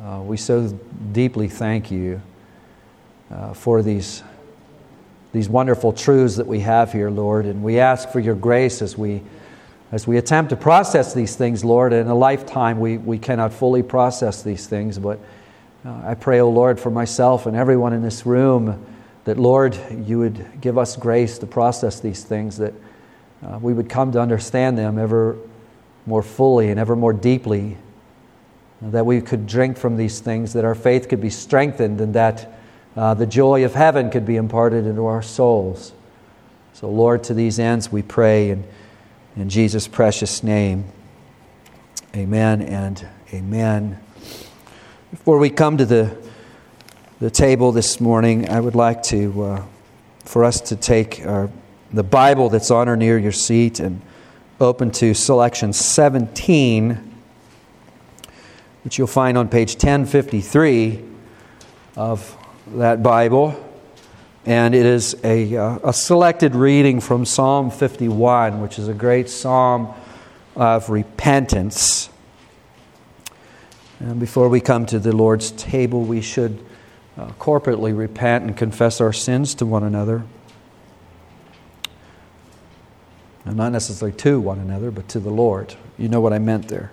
Uh, 0.00 0.20
we 0.22 0.36
so 0.36 0.68
deeply 1.10 1.48
thank 1.48 1.90
you 1.90 2.22
uh, 3.32 3.52
for 3.52 3.82
these, 3.82 4.22
these 5.32 5.48
wonderful 5.48 5.92
truths 5.92 6.36
that 6.36 6.46
we 6.46 6.60
have 6.60 6.92
here, 6.92 7.10
Lord, 7.10 7.44
and 7.44 7.60
we 7.60 7.80
ask 7.80 8.08
for 8.10 8.20
your 8.20 8.36
grace 8.36 8.82
as 8.82 8.96
we, 8.96 9.22
as 9.90 10.06
we 10.06 10.18
attempt 10.18 10.50
to 10.50 10.56
process 10.56 11.14
these 11.14 11.34
things, 11.34 11.64
Lord. 11.64 11.92
In 11.92 12.06
a 12.06 12.14
lifetime, 12.14 12.78
we, 12.78 12.96
we 12.96 13.18
cannot 13.18 13.52
fully 13.52 13.82
process 13.82 14.44
these 14.44 14.68
things, 14.68 15.00
but 15.00 15.18
uh, 15.84 16.02
I 16.04 16.14
pray, 16.14 16.38
O 16.38 16.46
oh 16.46 16.50
Lord, 16.50 16.78
for 16.78 16.92
myself 16.92 17.46
and 17.46 17.56
everyone 17.56 17.92
in 17.92 18.02
this 18.02 18.24
room 18.24 18.86
that, 19.26 19.38
Lord, 19.38 19.76
you 20.04 20.20
would 20.20 20.60
give 20.60 20.78
us 20.78 20.96
grace 20.96 21.38
to 21.38 21.46
process 21.46 21.98
these 21.98 22.22
things, 22.22 22.58
that 22.58 22.72
uh, 23.44 23.58
we 23.60 23.72
would 23.74 23.88
come 23.88 24.12
to 24.12 24.20
understand 24.20 24.78
them 24.78 24.98
ever 24.98 25.36
more 26.06 26.22
fully 26.22 26.70
and 26.70 26.78
ever 26.78 26.94
more 26.94 27.12
deeply, 27.12 27.76
that 28.80 29.04
we 29.04 29.20
could 29.20 29.48
drink 29.48 29.76
from 29.76 29.96
these 29.96 30.20
things, 30.20 30.52
that 30.52 30.64
our 30.64 30.76
faith 30.76 31.08
could 31.08 31.20
be 31.20 31.28
strengthened, 31.28 32.00
and 32.00 32.14
that 32.14 32.56
uh, 32.96 33.14
the 33.14 33.26
joy 33.26 33.64
of 33.64 33.74
heaven 33.74 34.10
could 34.10 34.24
be 34.24 34.36
imparted 34.36 34.86
into 34.86 35.06
our 35.06 35.22
souls. 35.22 35.92
So, 36.72 36.88
Lord, 36.88 37.24
to 37.24 37.34
these 37.34 37.58
ends 37.58 37.90
we 37.90 38.02
pray 38.02 38.50
in, 38.50 38.64
in 39.34 39.48
Jesus' 39.48 39.88
precious 39.88 40.44
name. 40.44 40.84
Amen 42.14 42.62
and 42.62 43.08
amen. 43.32 43.98
Before 45.10 45.38
we 45.38 45.50
come 45.50 45.78
to 45.78 45.84
the, 45.84 46.16
the 47.18 47.30
table 47.30 47.72
this 47.72 47.98
morning, 47.98 48.46
I 48.50 48.60
would 48.60 48.74
like 48.74 49.02
to, 49.04 49.42
uh, 49.42 49.62
for 50.26 50.44
us 50.44 50.60
to 50.60 50.76
take 50.76 51.24
our, 51.24 51.48
the 51.90 52.02
Bible 52.02 52.50
that's 52.50 52.70
on 52.70 52.90
or 52.90 52.96
near 52.96 53.16
your 53.16 53.32
seat 53.32 53.80
and 53.80 54.02
open 54.60 54.90
to 54.90 55.14
selection 55.14 55.72
17, 55.72 57.14
which 58.84 58.98
you'll 58.98 59.06
find 59.06 59.38
on 59.38 59.48
page 59.48 59.76
1053 59.76 61.02
of 61.96 62.36
that 62.74 63.02
Bible. 63.02 63.64
And 64.44 64.74
it 64.74 64.84
is 64.84 65.16
a, 65.24 65.56
uh, 65.56 65.78
a 65.84 65.94
selected 65.94 66.54
reading 66.54 67.00
from 67.00 67.24
Psalm 67.24 67.70
51, 67.70 68.60
which 68.60 68.78
is 68.78 68.88
a 68.88 68.94
great 68.94 69.30
psalm 69.30 69.94
of 70.54 70.90
repentance. 70.90 72.10
And 74.00 74.20
before 74.20 74.50
we 74.50 74.60
come 74.60 74.84
to 74.84 74.98
the 74.98 75.16
Lord's 75.16 75.50
table, 75.52 76.02
we 76.02 76.20
should 76.20 76.65
uh, 77.16 77.28
corporately 77.38 77.96
repent 77.96 78.44
and 78.44 78.56
confess 78.56 79.00
our 79.00 79.12
sins 79.12 79.54
to 79.54 79.66
one 79.66 79.82
another. 79.82 80.24
And 83.44 83.56
not 83.56 83.72
necessarily 83.72 84.16
to 84.18 84.40
one 84.40 84.58
another, 84.58 84.90
but 84.90 85.08
to 85.10 85.20
the 85.20 85.30
Lord. 85.30 85.74
You 85.96 86.08
know 86.08 86.20
what 86.20 86.32
I 86.32 86.38
meant 86.38 86.68
there. 86.68 86.90